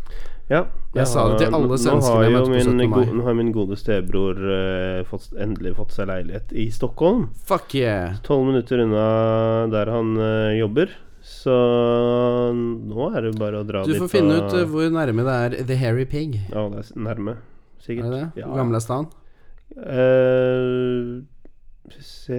[0.50, 0.64] Ja.
[0.92, 2.90] Jeg sa det til alle svenskene jeg møtte på 17.
[2.90, 3.04] mai.
[3.14, 7.28] Nå har min gode stebror uh, fått, endelig fått seg leilighet i Stockholm.
[7.46, 8.16] Fuck yeah!
[8.26, 9.04] Tolv minutter unna
[9.70, 10.90] der han uh, jobber.
[11.40, 11.54] Så
[12.52, 14.00] nå er det bare å dra Du dit.
[14.02, 16.40] får finne og- ut eh, hvor nærme det er The Hairy Pig.
[16.52, 17.36] Ja, det er nærme.
[17.80, 18.04] Sikkert.
[18.04, 18.42] Er det det?
[18.42, 18.46] Ja.
[18.50, 19.06] Hvor Gamle stan?
[19.80, 21.22] Eh,
[22.00, 22.36] se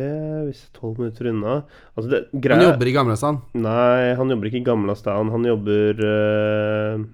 [0.47, 1.53] Hvis det er tolv minutter unna
[1.97, 3.41] Altså, det Han jobber i Gamle stan.
[3.55, 5.31] Nei, han jobber ikke i Gamla stan.
[5.33, 7.05] Han jobber uh,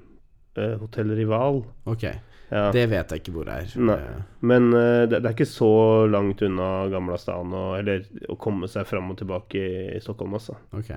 [0.81, 1.63] Hotell Rival.
[1.85, 2.03] Ok,
[2.51, 2.71] Ja.
[2.71, 3.73] det vet jeg ikke hvor det er.
[3.79, 3.97] Nei.
[4.41, 8.67] Men uh, det, det er ikke så langt unna Gamla stan og, eller å komme
[8.71, 10.55] seg fram og tilbake i, i Stockholm, altså.
[10.73, 10.93] Ok,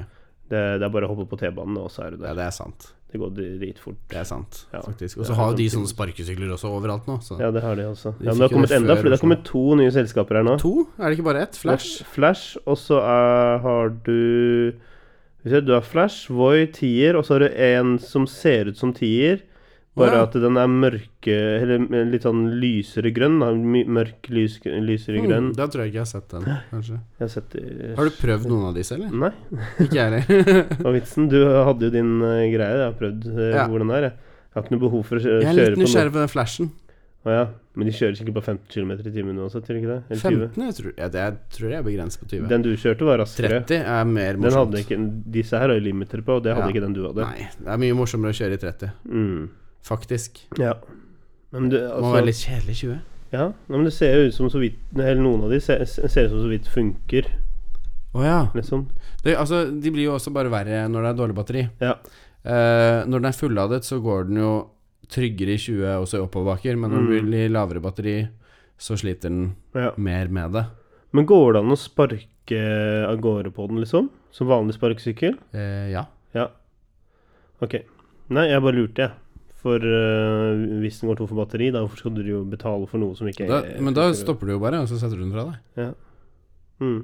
[0.50, 2.50] Det, det er bare å hoppe på T-banen, og så er du ja, det er
[2.54, 2.88] sant.
[3.10, 3.96] Det går dritfort.
[4.10, 4.80] Det er sant, Ja.
[4.82, 5.18] faktisk.
[5.18, 7.16] Og så har jo de sånn- sånne sparkesykler også overalt nå.
[7.22, 7.38] Så.
[7.40, 8.12] Ja, det har de også.
[8.18, 9.10] De Ja, men det har kommet enda flere.
[9.10, 10.58] Det har kommet to nye selskaper her nå.
[10.62, 10.86] To?
[10.98, 11.54] Er det ikke bare ett?
[11.58, 12.02] Flash?
[12.04, 13.00] Flash, og så
[13.62, 14.72] har du
[15.44, 19.40] Du har Flash, Voi, Tier, og så har du en som ser ut som Tier.
[19.98, 20.22] Bare Ja.
[20.22, 23.40] at den er mørke Eller litt sånn lysere grønn.
[23.90, 25.48] Mørk, lys, lysere grønn.
[25.50, 26.98] Hmm, da tror jeg ikke jeg har sett den, kanskje.
[27.18, 29.10] Jeg har sett det Har du prøvd noen av disse, eller?
[29.10, 29.32] Nei.
[29.82, 30.62] Ikke jeg heller.
[30.84, 31.28] Hva vitsen?
[31.32, 32.76] Du hadde jo din uh, greie.
[32.78, 33.66] Jeg har prøvd uh, Ja.
[33.66, 34.06] hvordan det er.
[34.08, 34.14] Jeg.
[34.20, 36.32] jeg har ikke noe behov for å kjøre, Jeg er litt på nysgjerrig på den
[36.38, 36.70] flashen.
[37.20, 37.42] Å ja.
[37.76, 40.02] Men de kjører sikkert på 15 km i timen uansett, gjør de ikke det?
[40.10, 40.46] Eller 20?
[40.54, 40.62] 15?
[40.70, 42.46] Jeg tror, ja, det er, tror jeg er begrenset på 20.
[42.48, 43.60] Den du kjørte, var raskere.
[43.66, 44.78] 30 er mer Den morsomt.
[44.80, 44.96] ikke,
[45.36, 46.72] disse her har jo limiter på, og det hadde Ja.
[46.72, 47.26] ikke den du hadde.
[47.26, 48.92] Nei, det er mye morsommere å kjøre i 30.
[49.04, 49.50] Mm.
[49.86, 50.42] Faktisk.
[50.58, 50.74] Ja.
[51.50, 52.98] Men det, altså, må være litt kjedelig 20.
[53.34, 56.28] ja, men det ser jo ut som så vidt Eller noen av de ser, ser
[56.28, 57.30] ut som så vidt funker,
[58.14, 58.40] Å ja.
[58.54, 58.88] liksom.
[59.22, 61.64] Det, altså, de blir jo også bare verre når det er dårlig batteri.
[61.82, 61.94] Ja.
[62.42, 64.52] Eh, når den er fulladet, så går den jo
[65.10, 68.16] tryggere i 20 også i oppoverbakker, men når det den blir lavere batteri,
[68.80, 69.92] så sliter den ja.
[69.96, 70.64] mer med det.
[71.14, 72.60] Men går det an å sparke
[73.06, 74.10] av gårde på den, liksom?
[74.34, 75.36] Som vanlig sparkesykkel?
[75.54, 76.06] Eh, ja.
[76.34, 76.48] Ja.
[77.62, 77.80] Ok.
[78.30, 79.29] Nei, jeg bare lurte, jeg.
[79.60, 83.02] For uh, hvis den går tom for batteri, da hvorfor skal du jo betale for
[83.02, 85.34] noe som ikke Da, men da stopper du jo bare, og så setter du den
[85.34, 85.90] fra deg.
[86.80, 87.02] mm.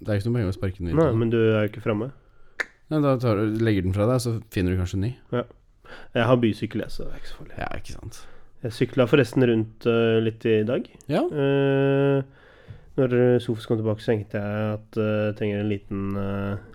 [0.00, 2.10] Det er ikke noe poeng å sparke den Nei, men du er jo ikke framme.
[2.90, 5.10] Nei, da tar, du- legger den fra deg, så finner du kanskje en ny.
[6.16, 7.56] Jeg har bysykkel, jeg, så det er ikke så farlig.
[7.60, 8.20] Ja, ikke sant.
[8.60, 10.88] Jeg sykla forresten rundt uh, litt i dag.
[11.08, 11.22] Ja.
[11.24, 12.20] Uh,
[13.00, 16.00] når Sofus kom tilbake, så tenkte jeg at jeg trenger en liten,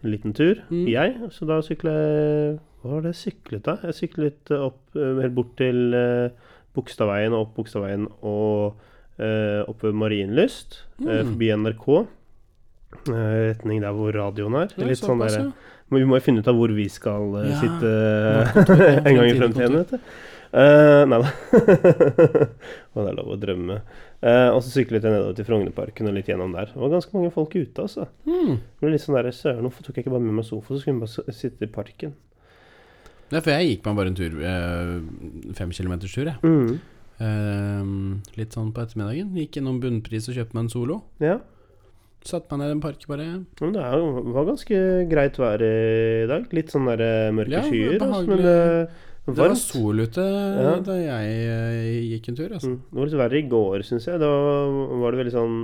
[0.02, 0.62] liten tur.
[0.72, 0.86] Mm.
[0.90, 1.18] Jeg.
[1.36, 2.56] Så da sykla jeg
[2.86, 3.74] Hva var det jeg syklet, da?
[3.90, 8.76] Jeg syklet opp, eh, helt bort til uh, Bogstadveien og opp Bogstadveien og
[9.18, 11.32] uh, opp ved Marienlyst, eh, Mm.
[11.32, 11.88] forbi NRK.
[13.10, 14.70] eh, retning der hvor radioen er.
[14.78, 15.74] Ja, Litt sånn der, ja.
[15.90, 17.92] men vi må jo finne ut av hvor vi skal eh, Ja, sitte
[19.10, 20.00] en gang i fremtiden, vet du.
[20.56, 21.32] Uh, nei da.
[22.94, 23.80] og det er lov å drømme.
[24.24, 26.70] Uh, og så syklet jeg nedover til Frognerparken og litt gjennom der.
[26.72, 28.06] Det var ganske mange folk ute, altså.
[28.30, 28.54] Mm.
[28.62, 30.80] Det ble litt sånn der, Søren, hvorfor tok jeg ikke bare med meg sofa, så
[30.80, 32.14] skulle vi bare sitte i parken?
[33.34, 36.38] Ja, for jeg gikk meg bare en tur, øh, fem kilometers tur, jeg.
[36.46, 36.76] Mm.
[37.16, 39.30] Uh, litt sånn på ettermiddagen.
[39.40, 40.98] Gikk innom Bunnpris og kjøpte meg en Solo.
[41.24, 41.38] Ja.
[42.26, 43.26] Satt meg ned i en park, bare.
[43.62, 44.06] Men det er
[44.36, 44.78] var ganske
[45.12, 46.48] greit vær i dag.
[46.58, 48.30] Litt sånn der eh, mørke Ja, skyer, altså, behagelig.
[48.34, 50.74] men det Det var sol ute Ja.
[50.86, 52.74] da jeg eh, gikk en tur, altså.
[52.74, 52.82] Mm.
[52.90, 54.20] Det var litt verre i går, syns jeg.
[54.22, 54.32] Da
[55.02, 55.56] var det veldig sånn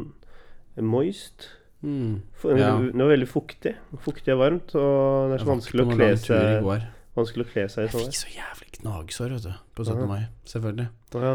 [0.86, 1.50] moist.
[1.82, 2.22] Mm.
[2.46, 2.78] Ja.
[2.78, 3.76] Det var veldig fuktig.
[4.06, 6.90] Fuktig og varmt, og det er så vanskelig å kle seg.
[7.16, 10.00] Vanskelig å kle seg i Jeg sånn fikk så jævlig gnagsår, vet du, på 17.
[10.00, 10.06] Ja.
[10.08, 10.28] mai.
[10.48, 10.90] Selvfølgelig.
[11.16, 11.34] Ja,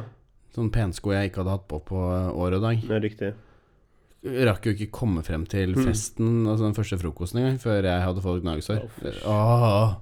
[0.56, 1.98] Sånne pensko jeg ikke hadde hatt på på
[2.32, 2.80] år og dag.
[2.80, 3.34] det er riktig.
[4.24, 5.84] Rakk jo ikke komme frem til Mm.
[5.84, 8.88] festen, altså den første frokosten engang, før jeg hadde fått gnagsår.
[9.26, 9.96] Oh,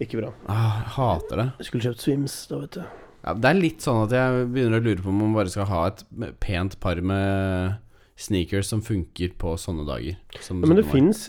[0.00, 0.32] Ikke bra.
[0.48, 1.52] ah, jeg hater det.
[1.58, 2.82] Jeg skulle kjøpt Swims, da, vet du.
[3.24, 5.64] Ja, det er litt sånn at jeg begynner å lure på om man bare skal
[5.70, 6.02] ha et
[6.40, 7.78] pent par med
[8.16, 10.18] sneakers som funker på sånne dager.
[10.36, 10.90] Ja, men det 17.
[10.92, 11.22] fins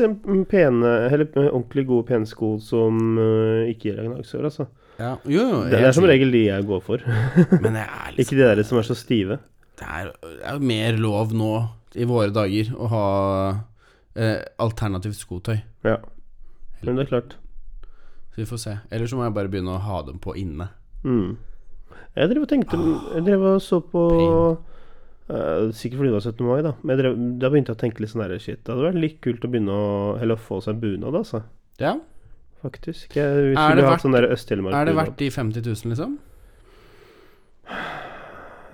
[0.51, 4.67] pene, eller eh, ordentlig gode pensko som uh, ikke gir deg gnagsår, altså.
[4.99, 5.61] ja, Jo, jo.
[5.71, 7.05] Det, er som regel de jeg går for.
[7.63, 9.39] Men jeg er liksom ikke de der som er så stive.
[9.75, 11.55] Det er, det er jo mer lov nå,
[11.95, 13.07] i våre dager, å ha
[14.13, 15.57] eh, alternativt skotøy.
[15.87, 15.97] Ja.
[16.83, 17.35] Men det er klart.
[18.35, 18.77] Så vi får se.
[18.93, 20.69] Eller så må jeg bare begynne å ha dem på inne.
[21.07, 21.35] Mm.
[22.15, 24.01] Jeg drev og tenkte Jeg drev og så på
[25.29, 26.45] eh, Sikkert fordi det var 17.
[26.47, 26.73] mai, da.
[26.83, 29.19] Men drev, da begynte jeg å tenke litt sånn der Shit, det hadde vært litt
[29.25, 29.87] kult å begynne å
[30.21, 31.43] Eller å få seg bunad, altså.
[31.81, 31.95] Ja.
[32.61, 33.13] Faktisk.
[33.15, 36.15] Jeg, vi skulle det hatt sånn der Øst-Telemark Er det verdt de 50 000, liksom?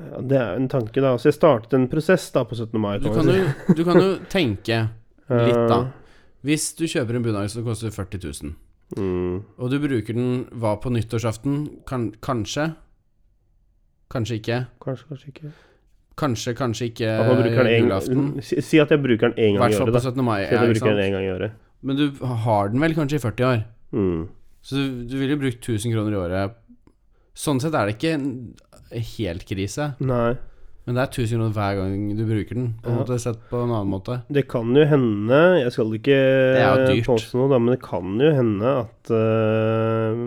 [0.01, 1.13] Ja, det er en tanke, da.
[1.21, 2.73] Så jeg startet en prosess da på 17.
[2.81, 2.95] mai.
[3.03, 3.35] Du kan si.
[3.37, 4.79] jo, du kan jo tenke
[5.29, 5.77] litt, da.
[5.83, 8.53] Eh, Hvis du kjøper en bunad som koster 40 000,
[8.91, 12.73] Mm, og du bruker den hva på nyttårsaften, kan, kanskje
[14.11, 14.57] Kanskje ikke.
[14.83, 15.51] kanskje, kanskje ikke.
[16.19, 17.11] Kanskje, kanskje ikke
[17.79, 18.41] julaften.
[18.43, 20.25] si, si at jeg bruker den én I gang hvert fall på 17.
[20.25, 20.41] mai.
[20.43, 21.51] Si at jeg bruker den en gang i året.
[21.81, 23.63] Men du har den vel kanskje i 40 år?
[23.95, 24.27] Mm.
[24.61, 26.57] Så du, du ville brukt 1000 kroner i året.
[27.33, 28.27] Sånn sett er det ikke en
[28.91, 30.35] helt krise, Nei.
[30.91, 32.65] Men det er 1000 kroner hver gang du bruker den.
[32.83, 34.17] På en måte Sett på en annen måte.
[34.27, 36.17] Det kan jo hende Jeg skal ikke
[36.59, 40.19] er påstå noe, da, men det kan jo hende at uh,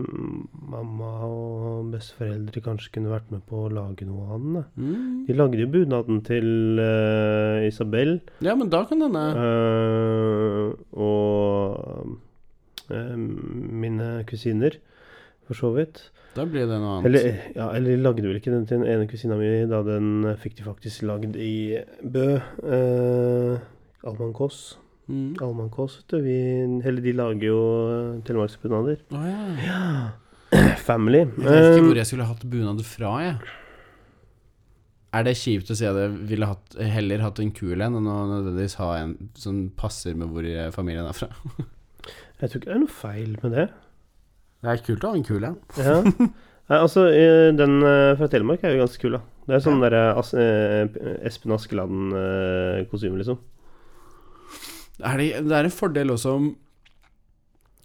[0.72, 4.64] mamma og besteforeldre kanskje kunne vært med på å lage noe av den.
[4.80, 5.20] Mm.
[5.28, 12.16] De lagde jo bunaden til uh, Isabel Ja, men da kan denne uh, og
[12.88, 14.80] eh, mine kusiner,
[15.44, 16.06] for så vidt.
[16.34, 17.06] Da blir det noe annet.
[17.08, 20.38] Eller, ja, eller lagde vel ikke den til den ene kusina mi, da den eh,
[20.42, 22.26] fikk de faktisk lagd i Bø.
[22.74, 23.62] Eh,
[24.04, 24.62] Alman Kåss.
[25.06, 25.36] Mm.
[25.44, 26.24] Alman Kåss, vet du.
[26.24, 26.38] Vi,
[26.82, 29.04] eller de lager jo uh, telemarksbunader.
[29.14, 29.22] Å
[29.62, 29.82] ja.
[30.88, 31.22] Family.
[31.22, 33.54] Jeg vet ikke Eh, hvor jeg skulle hatt bunad fra, jeg.
[35.14, 38.10] Er det kjipt å si at jeg ville hatt, heller hatt en kul en enn
[38.10, 41.30] å nødvendigvis ha en som passer med hvor familien er fra?
[42.40, 43.68] jeg tror ikke det er noe feil med det.
[44.64, 45.56] Det er kult å ha en kul en.
[45.76, 45.98] Ja.
[46.64, 49.20] Nei, altså, eh, den eh, fra Telemark er jo ganske kul, da.
[49.44, 50.86] Det er sånn derre As eh,
[51.28, 53.36] Espen Askeland-kostyme, liksom.
[55.04, 56.52] Er det, det er en fordel også om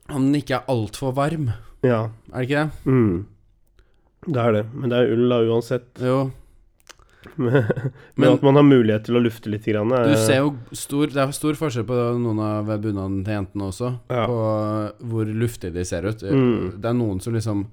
[0.10, 1.52] om den ikke er altfor varm.
[1.86, 2.08] Ja.
[2.34, 2.90] Er det ikke det?
[2.90, 3.28] Mm.
[4.26, 4.64] Det er det.
[4.74, 5.90] Men det er ull, da, uansett.
[6.02, 6.16] Jo.
[7.38, 7.66] Men,
[8.16, 9.66] Men- at man har mulighet til å lufte litt.
[9.66, 13.34] Grann, Du er- ser jo stor Det er stor forskjell på noen av bunadene til
[13.34, 14.00] jentene også.
[14.10, 14.26] Ja.
[14.26, 14.40] På
[15.04, 16.20] hvor luftige de ser ut.
[16.24, 16.80] Mm.
[16.80, 17.68] Det er noen som liksom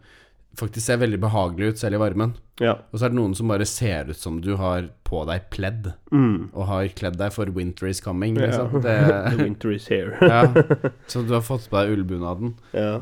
[0.56, 2.30] faktisk ser veldig behagelig ut, selv i varmen.
[2.58, 2.78] Ja.
[2.90, 5.92] Og så er det noen som bare ser ut som du har på deg pledd,
[6.10, 6.48] Mm.
[6.54, 8.46] og har kledd deg for winter is coming, Ja.
[8.46, 8.70] liksom.
[8.82, 8.96] The
[9.36, 10.16] Det, winter is here.
[10.22, 10.46] ja.
[11.06, 12.54] Så du har fått på deg ullbunaden.
[12.72, 13.00] ja.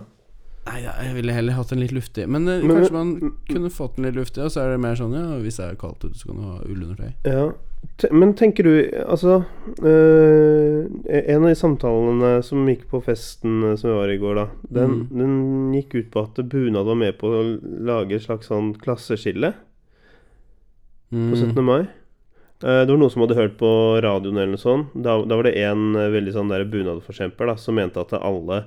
[0.67, 2.27] Nei, jeg ville heller hatt en litt luftig.
[2.27, 4.95] Men, eh, Men- kanskje man kunne fått den litt luftig, og så er det mer
[4.97, 7.13] sånn ja, hvis det er kaldt ute, så kan du ha ullundertøy.
[7.25, 7.53] Ja.
[8.11, 9.45] Men tenker du Altså
[9.85, 10.87] øh,
[11.29, 14.47] En av de samtalene som gikk på festen øh, som vi var i går, da,
[14.73, 15.19] den, Mm.
[15.19, 19.53] den gikk ut på at bunad var med på å lage et slags sånn klasseskille
[21.13, 21.31] Mm.
[21.31, 21.63] på 17.
[21.65, 21.81] mai.
[22.63, 24.87] Eh, Det var noen som hadde hørt på radioen eller noe sånt.
[25.01, 28.65] Da, da var det en veldig sånn bunadforkjemper som mente at alle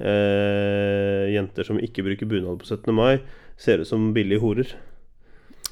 [0.00, 2.92] eh, jenter som ikke bruker bunad på 17.
[2.96, 3.20] mai,
[3.60, 4.76] ser ut som billige horer.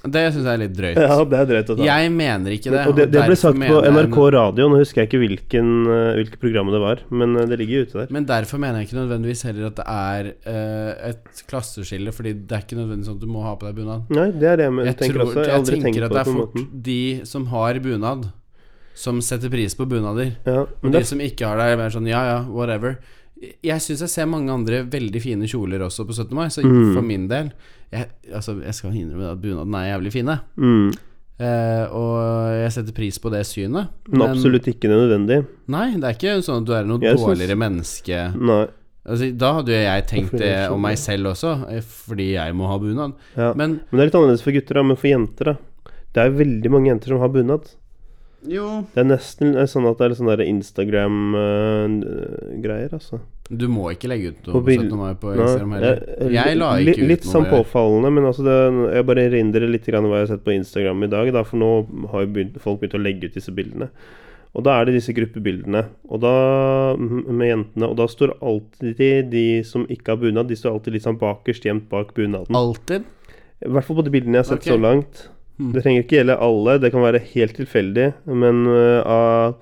[0.04, 0.98] Det syns jeg er litt drøyt.
[1.04, 1.84] Ja, det er drøyt å ta.
[1.86, 2.82] Jeg mener ikke det.
[2.90, 6.42] og det, det ble sagt på NRK radio, nå husker jeg ikke hvilken, eh, hvilket
[6.42, 8.12] program det var, men eh, det ligger jo ute der.
[8.16, 12.56] Men derfor mener jeg ikke nødvendigvis heller at det er uh, et klasseskille, Fordi det
[12.58, 14.12] er ikke nødvendigvis sånn at du må ha på deg bunad.
[14.12, 15.40] Nei, det er det jeg, Jeg, tenker tror, også.
[15.40, 17.00] Jeg jeg aldri tenker at det er fort de
[17.32, 18.30] som har bunad,
[18.94, 20.34] som setter pris på bunader.
[20.44, 22.98] Ja, men de det, som ikke har det, er mer sånn ja ja, whatever.
[23.62, 26.34] Jeg syns jeg ser mange andre veldig fine kjoler også på 17.
[26.34, 26.94] mai, så Mm.
[26.94, 27.52] for min del
[27.92, 30.40] jeg, Altså, jeg skal innrømme at bunaden er jævlig fine.
[30.56, 30.94] mm,
[31.40, 33.88] Eh, og jeg setter pris på det synet.
[34.08, 35.44] men absolutt ikke nødvendig.
[35.66, 38.36] Nei, det er ikke sånn at du er noe Jeg dårligere dårligere menneske.
[38.38, 38.66] Nei.
[39.04, 42.54] Altså, da hadde jo jeg tenkt det om sånn, meg selv også, eh, fordi jeg
[42.54, 43.12] må ha bunad.
[43.36, 43.52] Ja.
[43.52, 44.82] Men Men det er litt annerledes for gutter, da.
[44.84, 45.56] Men for jenter, da.
[46.14, 47.66] Det er veldig mange jenter som har bunad.
[48.48, 53.18] Jo Det er nesten eh, sånn at det er litt sånn der Instagram-greier, altså.
[53.50, 54.96] Du må ikke legge ut noe På på 17.
[54.96, 55.98] mai på Instagram heller.
[56.18, 57.32] jeg- Jeg la ikke litt, ut Litt noe.
[57.34, 60.52] sånn påfallende, men altså det, jeg bare erindrer litt grann hva jeg har sett på
[60.56, 63.52] Instagram i dag, da, for nå har jo begynt, folk begynt å legge ut disse
[63.52, 63.88] bildene.
[64.54, 67.88] Og da er det disse gruppebildene og da, med jentene.
[67.90, 71.62] Og da står alltid de som ikke har bunad, de står alltid litt sånn bakerst
[71.66, 72.54] gjemt bak bunaden.
[72.54, 73.02] Alltid?
[73.64, 74.72] I hvert fall på de bildene jeg har sett okay.
[74.72, 75.28] så langt.
[75.58, 75.72] Hmm.
[75.72, 78.08] Det trenger ikke gjelde alle, det kan være helt tilfeldig.
[78.26, 79.54] Men øh, av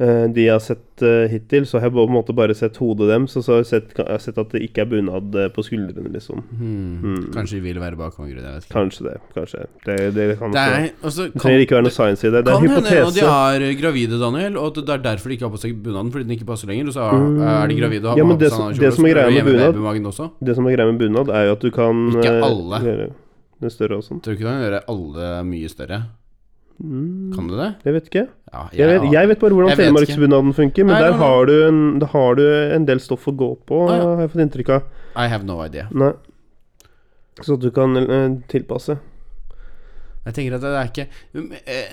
[0.00, 2.76] øh, de jeg har sett øh, hittil, så har jeg på en måte bare sett
[2.76, 3.36] hodet deres.
[3.38, 6.12] Og så har jeg sett, jeg har sett at det ikke er bunad på skuldrene,
[6.12, 6.42] liksom.
[6.58, 6.98] Hmm.
[7.00, 7.22] Hmm.
[7.32, 8.60] Kanskje de vil være bak ikke.
[8.72, 9.16] Kanskje det.
[9.36, 9.64] Kanskje.
[9.86, 12.44] Det, det kan Det er altså, Det trenger ikke være noe science i det.
[12.44, 13.64] Det er kan hende at de hypotese.
[13.72, 16.24] er gravide, Daniel, og at det er derfor de ikke har på seg bunaden, fordi
[16.28, 16.86] den ikke passer lenger.
[16.92, 17.40] Og så er, Mm.
[17.40, 20.36] er de gravide og har Ja, på seg en det som er greia med bunad-
[20.44, 23.10] Det som er greia med bunad, er jo at du kan Ikke alle.
[23.68, 24.20] Er større og sånn.
[24.22, 26.00] Tror du ikke du kan gjøre alle mye større?
[26.82, 27.68] Mm, Kan du det?
[27.84, 28.22] jeg vet ikke.
[28.52, 31.80] Ja, Jeg vet, jeg vet bare hvordan Jeg telemarksbunaden funker, men der, har du en,
[32.00, 32.42] der har du
[32.74, 34.08] en del stoff å gå på, Ah, ja.
[34.16, 34.82] har jeg fått inntrykk av.
[35.14, 35.86] I have no idea.
[35.92, 36.12] Nei.
[37.42, 38.98] Så du kan uh, tilpasse.
[40.22, 41.06] Jeg tenker at det er ikke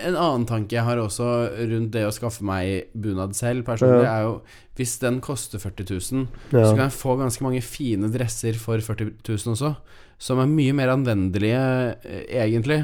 [0.06, 1.26] En annen tanke jeg har også
[1.72, 4.18] rundt det å skaffe meg bunad selv, personlig, Ja.
[4.20, 4.42] er jo
[4.78, 6.66] Hvis den koster 40 000, Ja.
[6.66, 9.76] så kan jeg få ganske mange fine dresser for 40 000 også,
[10.20, 11.60] som er mye mer anvendelige,
[12.04, 12.82] eh, egentlig.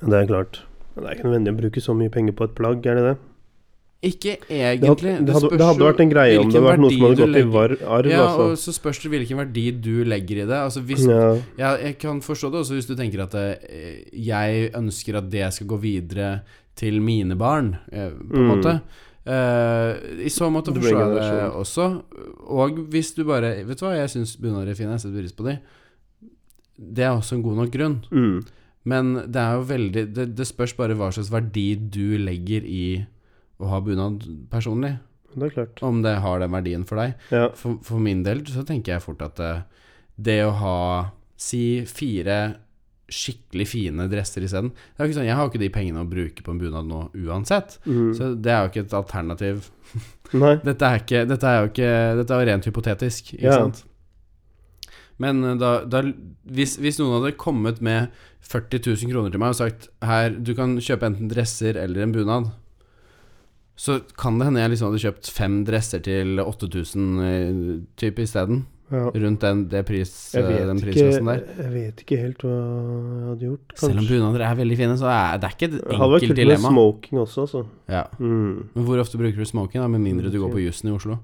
[0.00, 0.62] Det er klart.
[0.94, 3.04] Men det er ikke nødvendig å bruke så mye penger på et plagg, er det
[3.10, 3.18] det?
[4.02, 5.10] Ikke Det egentlig.
[5.12, 7.16] hadde, det hadde, spørs det hadde vært en greie om det var noe som hadde
[7.20, 7.44] gått legger.
[7.44, 8.46] i var, arv, Ja, altså.
[8.46, 10.56] og så spørs det hvilken verdi du legger i det.
[10.56, 11.26] Altså hvis Ja.
[11.58, 15.52] Ja, jeg kan forstå det også hvis du tenker at eh, jeg ønsker at det
[15.52, 16.40] skal gå videre
[16.74, 18.56] til mine barn, eh, på en Mm.
[18.56, 18.80] måte.
[19.28, 22.02] Uh, I så måte forstår jeg det også.
[22.48, 25.32] Og hvis du bare Vet du hva, jeg syns bunader er fine, jeg setter pris
[25.36, 25.58] på de.
[26.80, 27.98] Det er også en god nok grunn.
[28.10, 28.40] Mm.
[28.90, 32.84] Men det er jo veldig det, det spørs bare hva slags verdi du legger i
[33.60, 34.94] å ha bunad personlig.
[35.36, 35.82] Det er klart.
[35.86, 37.12] Om det har den verdien for deg.
[37.30, 37.50] Ja.
[37.54, 39.52] For, for min del så tenker jeg fort at det,
[40.16, 40.76] det å ha
[41.40, 42.34] Si fire
[43.10, 46.02] skikkelig fine dresser isteden Det er jo ikke sånn, Jeg har jo ikke de pengene
[46.04, 47.78] å bruke på en bunad nå uansett.
[47.88, 48.10] Mm.
[48.14, 49.70] Så det er jo ikke et alternativ.
[50.68, 51.88] Dette er, ikke, dette er jo ikke
[52.20, 53.56] Dette er jo rent hypotetisk, ikke Ja.
[53.64, 53.80] sant?
[55.20, 56.02] Men eh, da, da
[56.50, 58.10] hvis, hvis noen hadde kommet med
[58.50, 62.16] 40 000 kroner til meg og sagt Her, du kan kjøpe enten dresser eller en
[62.16, 62.50] bunad.
[63.80, 67.64] Så kan det hende jeg liksom hadde kjøpt fem dresser til 8000 eh,
[68.00, 68.66] type isteden.
[68.90, 69.04] Ja.
[69.14, 71.44] Rundt den, det pris, eh, den prisklassen der.
[71.62, 73.66] jeg vet ikke helt hva jeg hadde gjort.
[73.70, 73.86] Kanskje.
[73.86, 75.94] Selv om bunader er veldig fine, så er det ikke et enkelt dilemma.
[75.94, 77.62] Det hadde vært kult med smoking også, altså.
[77.94, 78.02] Ja.
[78.18, 78.56] Mm.
[78.74, 79.86] Men hvor ofte bruker du smoking, da?
[79.94, 81.20] Med mindre du går på jussen i Oslo?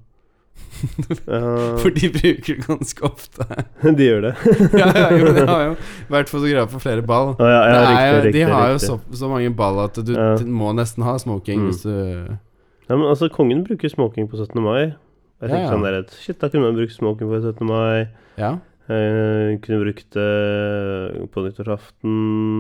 [1.27, 1.41] Ja,
[1.81, 3.47] For de bruker det ganske ofte.
[3.99, 4.33] de gjør det.
[4.81, 5.77] ja, ja, jo, de har jo
[6.13, 7.33] vært fotograf på flere ball.
[7.41, 10.13] Å, ja, ja, riktig, er riktig, de har jo så, så mange ball at du
[10.17, 10.29] Ja.
[10.45, 12.39] må nesten ha smoking Mm.
[12.87, 14.61] Ja, men altså, kongen bruker smoking på 17.
[14.63, 14.95] mai.
[15.43, 17.67] Jeg tenker sånn der, Shit, da kunne man brukt smoking på 17.
[17.67, 18.07] mai.
[18.39, 18.53] Ja.
[18.87, 22.13] Eh, kunne brukt det på nyttårsaften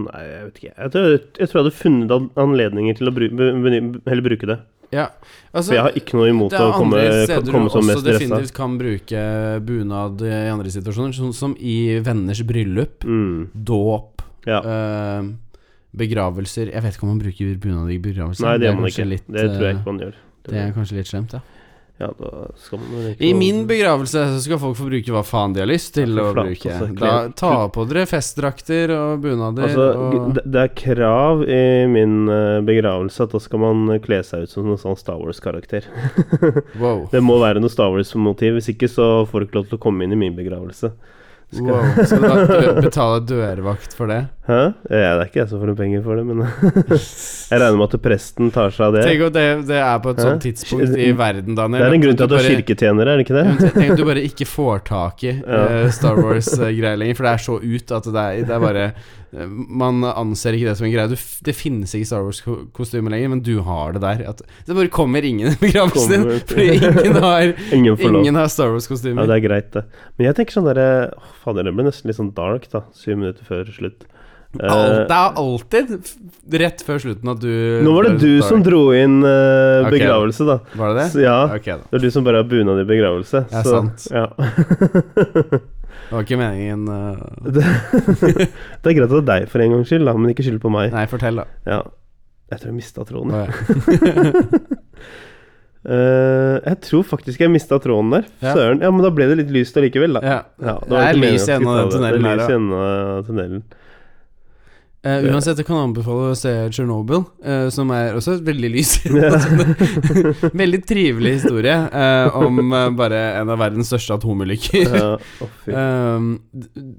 [0.09, 0.73] Nei, jeg vet ikke.
[0.75, 4.57] Jeg tror jeg, tror jeg hadde funnet anledninger til å bruke, be, bruke det.
[4.93, 5.09] Ja.
[5.53, 8.03] Altså, For jeg har ikke noe imot det å er komme, andre steder du også
[8.05, 9.23] definitivt kan bruke
[9.67, 13.49] bunad i andre situasjoner, sånn som i venners bryllup, Mm.
[13.53, 14.61] dåp, Ja.
[14.61, 15.23] eh,
[15.97, 18.45] begravelser Jeg vet ikke om man bruker bunad i begravelser.
[18.45, 19.09] Nei, det er gjør man ikke.
[19.09, 20.15] Litt, det tror jeg eh, ikke man gjør.
[20.47, 21.41] Det er kanskje litt slemt, ja.
[21.97, 22.31] Ja, da
[22.61, 25.71] skal man ikke I min begravelse så skal folk få bruke hva faen de har
[25.71, 26.75] lyst til å flatt, bruke.
[26.75, 32.29] altså, Da, ta på dere festdrakter og bunader Altså, og det, er krav i min
[32.29, 35.89] eh, begravelse at da skal man eh, kle seg ut som en sånn Star Wars-karakter.
[36.77, 37.07] Wow.
[37.09, 39.85] Det må være noe Star Wars-motiv, hvis ikke så får du ikke lov til å
[39.87, 40.91] komme inn i min begravelse.
[41.55, 41.83] Skal, wow.
[42.11, 44.17] Skal du da betale dørvakt for det?
[44.49, 44.57] Hæ?
[44.91, 46.41] Ja, det er ikke jeg som får noe penger for det, men
[47.51, 49.05] jeg regner med at presten tar seg av det.
[49.07, 51.85] Tenk om det, det er på et sånt tidspunkt i verden, Daniel.
[51.85, 53.73] Det er en grunn til at du er bare- kirketjener, er det ikke det?
[53.77, 55.63] Tenk om du bare ikke får tak i Ja.
[55.85, 58.85] eh, Star Wars-greier lenger, for det er så ut at det er, det er bare
[58.91, 59.07] eh,
[59.45, 61.19] Man anser ikke det som en greie.
[61.45, 64.23] Det finnes ikke Star Wars-kostyme lenger, men du har det der.
[64.33, 68.73] At det bare kommer ingen i begravelsen din, fordi ingen har, Ingen ingen har Star
[68.73, 69.27] Wars-kostymer.
[69.27, 69.85] Ja, det er greit, det.
[70.17, 70.91] Men jeg tenker sånn derre
[71.45, 72.87] Fader, det ble nesten litt sånn dark, da.
[72.97, 74.09] Syv minutter før slutt.
[74.57, 78.63] Eh, Alt, det er alltid rett før slutten at du nå var det du som
[78.65, 80.61] dro inn uh, begravelse, da.
[80.73, 81.07] Var det det?
[81.13, 81.39] Så, ja.
[81.59, 81.81] Okay.
[81.91, 83.45] Det er du som bare har bunad i begravelse.
[83.53, 84.09] Ja, så, sant.
[84.15, 84.31] Ja.
[86.07, 87.19] Det var ikke meningen uh...
[87.51, 87.65] det,
[88.83, 90.61] det er greit at det er deg for en gangs skyld, da, men ikke skyld
[90.63, 90.93] på meg.
[90.95, 91.47] Nei, fortell, da.
[91.67, 91.81] Ja.
[92.53, 93.35] Jeg tror jeg mista tråden.
[93.35, 93.47] Oh.
[95.87, 98.25] Eh, jeg tror faktisk jeg mista tråden der.
[98.43, 98.55] Ja.
[98.57, 98.81] Søren.
[98.83, 100.23] Ja, men da ble det litt lyst allikevel, da.
[100.27, 100.39] Ja.
[100.59, 102.17] Ja, Det er lys i enden av tunnelen.
[102.17, 102.25] det.
[102.25, 103.61] Det er lys i enden av tunnelen.
[105.05, 108.97] Eh, uansett, jeg kan anbefale å se Chernobyl, uh, som er også et veldig lys.
[110.63, 114.87] veldig trivelig historie uh, om eh, bare en av verdens største atomulykker.
[114.87, 115.55] Ja, oh.
[115.77, 116.27] Eh,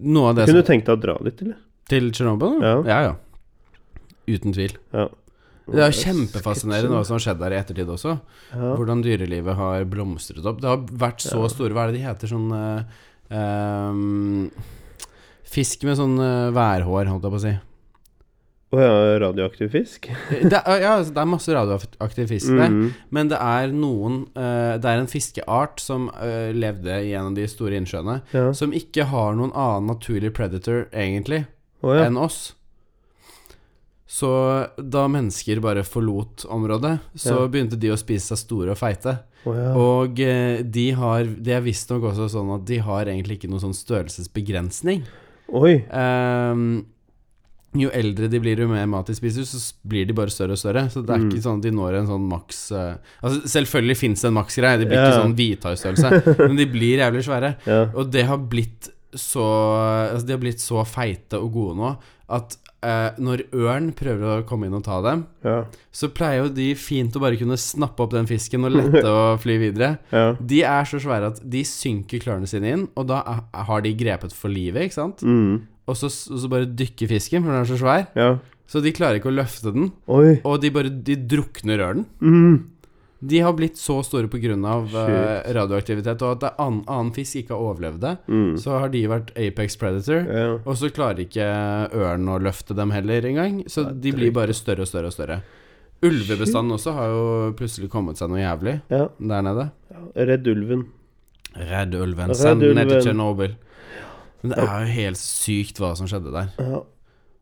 [0.08, 1.58] noe av det Kunne du tenkt deg å dra dit, eller?
[1.88, 2.60] Til Chernobyl?
[2.64, 2.76] Ja.
[2.88, 3.00] ja.
[3.10, 4.04] ja.
[4.28, 4.76] Uten tvil.
[4.96, 5.08] Ja.
[5.68, 8.16] Det er kjempefascinerende hva som har skjedd der i ettertid også.
[8.54, 8.72] Ja.
[8.80, 10.62] Hvordan dyrelivet har blomstret opp.
[10.64, 12.32] Det har vært så store Hva er det de heter?
[12.32, 13.00] Sånn eh,
[13.36, 14.46] ehm,
[15.48, 17.54] Fisk med sånn eh, værhår, holdt jeg på å si.
[18.68, 20.10] Å ja, radioaktiv fisk?
[20.52, 22.74] Det er, ja, altså, det er masse radioaktiv fisk der.
[22.74, 22.90] Mm.
[23.16, 27.38] Men det er noen uh, Det er en fiskeart som uh, levde i en av
[27.38, 28.50] de store innsjøene, Ja.
[28.58, 31.46] som ikke har noen annen naturlig predator, egentlig,
[31.80, 32.10] oh ja.
[32.10, 32.50] enn oss.
[34.08, 34.34] Så
[34.80, 37.48] da mennesker bare forlot området, så Ja.
[37.52, 39.18] begynte de å spise seg store og feite.
[39.48, 39.72] Oh, ja.
[39.80, 43.64] Og uh, de har Det er visstnok også sånn at de har egentlig ikke noen
[43.64, 45.06] sånn størrelsesbegrensning.
[45.56, 45.86] Oi.
[45.88, 46.84] Ehm,
[47.86, 50.62] jo eldre de blir, jo mer mat de spiser, så blir de bare større og
[50.62, 50.86] større.
[50.90, 51.30] Så det er Mm.
[51.32, 54.78] ikke sånn at de når en sånn maks uh, Altså Selvfølgelig fins det en maksgreie,
[54.80, 55.08] de blir yeah.
[55.10, 57.56] ikke sånn hvithaistørrelse, men de blir jævlig svære.
[57.68, 57.90] Yeah.
[57.96, 59.42] Og det har blitt så
[60.14, 61.92] altså De har blitt så feite og gode nå
[62.30, 65.62] at uh, når ørn prøver å komme inn og ta dem, Ja.
[65.96, 69.38] så pleier jo de fint å bare kunne snappe opp den fisken og lette å
[69.40, 69.94] fly videre.
[70.12, 70.34] Ja.
[70.40, 73.22] De er så svære at de synker klørne sine inn, og da
[73.56, 75.24] har de grepet for livet, ikke sant?
[75.24, 75.62] Mm.
[75.88, 78.08] Og så, og så bare dykker fisken, for den er så svær.
[78.18, 78.32] Ja.
[78.68, 80.42] Så de klarer ikke å løfte den, Oi.
[80.44, 82.08] og de bare de drukner ørnen.
[82.20, 82.58] Mm.
[83.28, 84.54] De har blitt så store pga.
[84.54, 85.48] Uh, Shit.
[85.58, 88.12] radioaktivitet, og at det annen, annen fisk ikke har overlevd det.
[88.28, 88.52] Mm.
[88.62, 90.50] Så har de vært apex predator, Ja.
[90.60, 91.48] og så klarer ikke
[91.96, 93.64] ørnen å løfte dem heller engang.
[93.72, 95.42] Så de blir bare større og større og større.
[96.06, 97.24] Ulvebestanden også har jo
[97.58, 99.08] plutselig kommet seg noe jævlig ja.
[99.18, 99.72] der nede.
[100.14, 100.84] Redd ulven.
[101.58, 102.36] Redd ulven.
[102.38, 103.02] Send den ned til.
[103.08, 103.56] Tsjernobyl.
[104.42, 106.52] Men det er jo helt sykt hva som skjedde der.
[106.62, 106.82] Ja.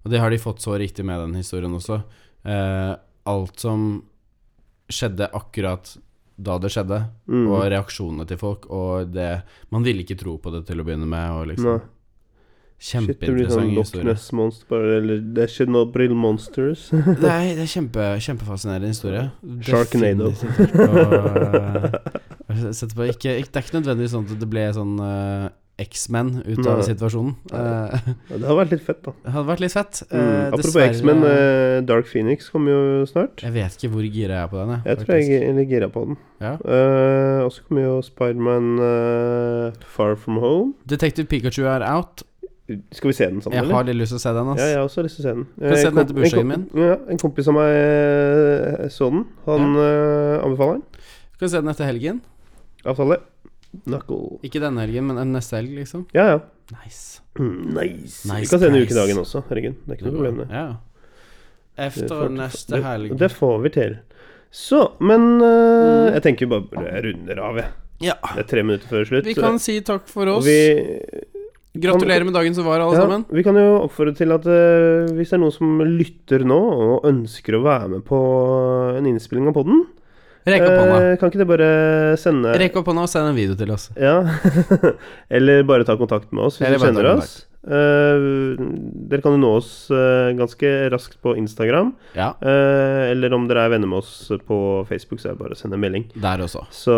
[0.06, 2.04] Og det har de fått så riktig med den historien også.
[2.46, 2.94] Eh,
[3.26, 4.04] alt som
[4.92, 5.96] skjedde akkurat
[6.38, 7.48] da det skjedde, Mm.
[7.48, 11.08] og reaksjonene til folk, og det Man ville ikke tro på det til å begynne
[11.08, 11.80] med, og liksom Nei.
[12.76, 14.98] Sånn Kjempeinteressant Loch historie.
[14.98, 16.90] Eller det er Brill Monsters.
[16.94, 19.32] Nei, det er kjempe, kjempefascinerende historie.
[19.62, 20.34] Sharknado.
[22.48, 23.08] Eh, sette på.
[23.10, 26.78] Ikke, ikke, det er ikke nødvendigvis sånn at det ble sånn eh, X-Men ut av
[26.80, 26.86] Nei.
[26.88, 27.34] situasjonen.
[27.52, 27.96] Eh,
[28.30, 29.12] Ja, det hadde vært litt fett, da.
[29.26, 30.02] det hadde vært litt fett.
[30.08, 30.20] Mm.
[30.22, 33.44] Eh, Apropos X-Men, eh, Dark Phoenix kommer jo snart.
[33.44, 34.78] Jeg vet ikke hvor gira jeg er på den.
[34.86, 36.20] Jeg tror jeg er litt gira på den.
[36.40, 36.54] Ja.
[36.64, 40.74] Eh, og så kommer jo Spiderman uh, Far From Home.
[40.88, 42.24] Detective Pikachu er out.
[42.96, 44.48] Skal vi se den sammen, Jeg har litt lyst til å se den.
[44.56, 44.62] Ass.
[44.64, 45.44] Ja, jeg har også lyst til å se den.
[45.60, 46.64] Skal se den etter en bursdagen min.
[46.82, 49.28] Ja, en kompis av meg så den.
[49.46, 51.04] Han eh, anbefaler den.
[51.36, 52.24] Skal vi se den etter helgen.
[52.90, 53.20] Avtale.
[53.84, 54.40] Knuckle.
[54.48, 56.08] Ikke denne helgen, men en neste helg, liksom.
[56.16, 56.42] Ja, ja.
[56.74, 57.22] Nice.
[57.38, 58.26] Mm, nice.
[58.26, 58.90] Vi kan se den price.
[58.90, 59.44] ukedagen også.
[59.50, 60.50] Herregud, det er ikke noe problem, det.
[60.56, 60.68] Ja.
[61.86, 63.16] Efter neste helg.
[63.20, 63.98] Det får vi til.
[64.56, 67.72] Så, men uh, jeg tenker bare jeg runder av, jeg.
[68.06, 68.16] Ja.
[68.36, 69.28] Det er tre minutter før slutt.
[69.28, 70.48] Vi kan si takk for oss.
[70.48, 71.26] vi,
[71.76, 73.26] Gratulerer med dagen som var, alle ja, sammen.
[73.36, 77.08] vi kan jo oppfordre til at uh, hvis det er noen som lytter nå og
[77.10, 78.20] ønsker å være med på
[78.96, 79.84] en innspilling av podden,
[80.46, 80.98] Rekk opp hånda.
[81.02, 81.70] eh, kan ikke du bare
[82.22, 83.88] sende Rekk opp hånda og send en video til oss.
[83.98, 84.20] Ja.
[85.36, 87.36] Eller bare ta kontakt med oss hvis Eller du bare ta kjenner oss.
[87.66, 88.56] Eh,
[89.10, 91.94] dere kan jo nå oss uh, ganske raskt på Instagram.
[92.18, 94.58] Ja, Uh, eller om dere er venner med oss på
[94.90, 96.04] Facebook, så er det bare å sende en melding.
[96.22, 96.66] der også.
[96.74, 96.96] Så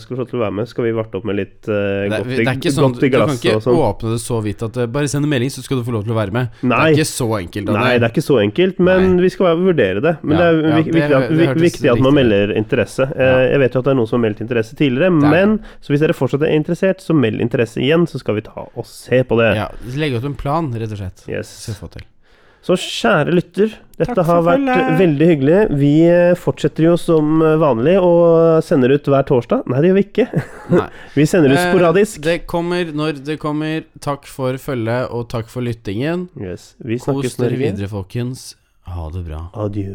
[0.00, 0.68] skal du få til å være med.
[0.70, 3.32] Skal vi varte opp med litt er- godt, det er ikke sånn, i du kan
[3.34, 3.76] ikke sånn?
[3.76, 6.14] åpne det så vidt at Bare send en melding, så skal du få lov til
[6.14, 6.48] å være med.
[6.62, 6.92] Nei.
[6.94, 7.72] Det er ikke så enkelt.
[7.74, 9.22] Nei, det er ikke så enkelt, men Nei.
[9.26, 10.14] vi skal være- vurdere det.
[10.22, 13.04] Men Ja, det er ja, vik- det- viktig, at, det viktig at man melder interesse.
[13.18, 13.38] Ja.
[13.48, 15.92] Jeg vet jo at det er noen som har meldt interesse tidligere, er men så
[15.92, 19.22] hvis dere fortsatt er interessert, så meld interesse igjen, så skal vi ta og se
[19.24, 19.56] på det.
[19.56, 19.68] Ja,
[19.98, 21.26] Legge opp en plan, rett og slett.
[21.30, 21.50] Yes.
[21.66, 22.06] Skal få til.
[22.68, 23.70] Så kjære lytter,
[24.00, 24.96] dette har vært følge.
[24.98, 25.58] veldig hyggelig.
[25.78, 29.62] Vi eh, fortsetter jo som vanlig og sender ut hver torsdag.
[29.70, 30.26] Nei, det gjør vi ikke.
[31.16, 32.20] Vi sender ut Eh, sporadisk.
[32.26, 33.86] Det kommer når det kommer.
[34.04, 36.26] Takk for følget, og takk for lyttingen.
[36.36, 36.72] Yes.
[36.82, 38.50] Vi Kos dere videre, folkens.
[38.90, 39.46] Ha det bra.
[39.54, 39.94] Adjø.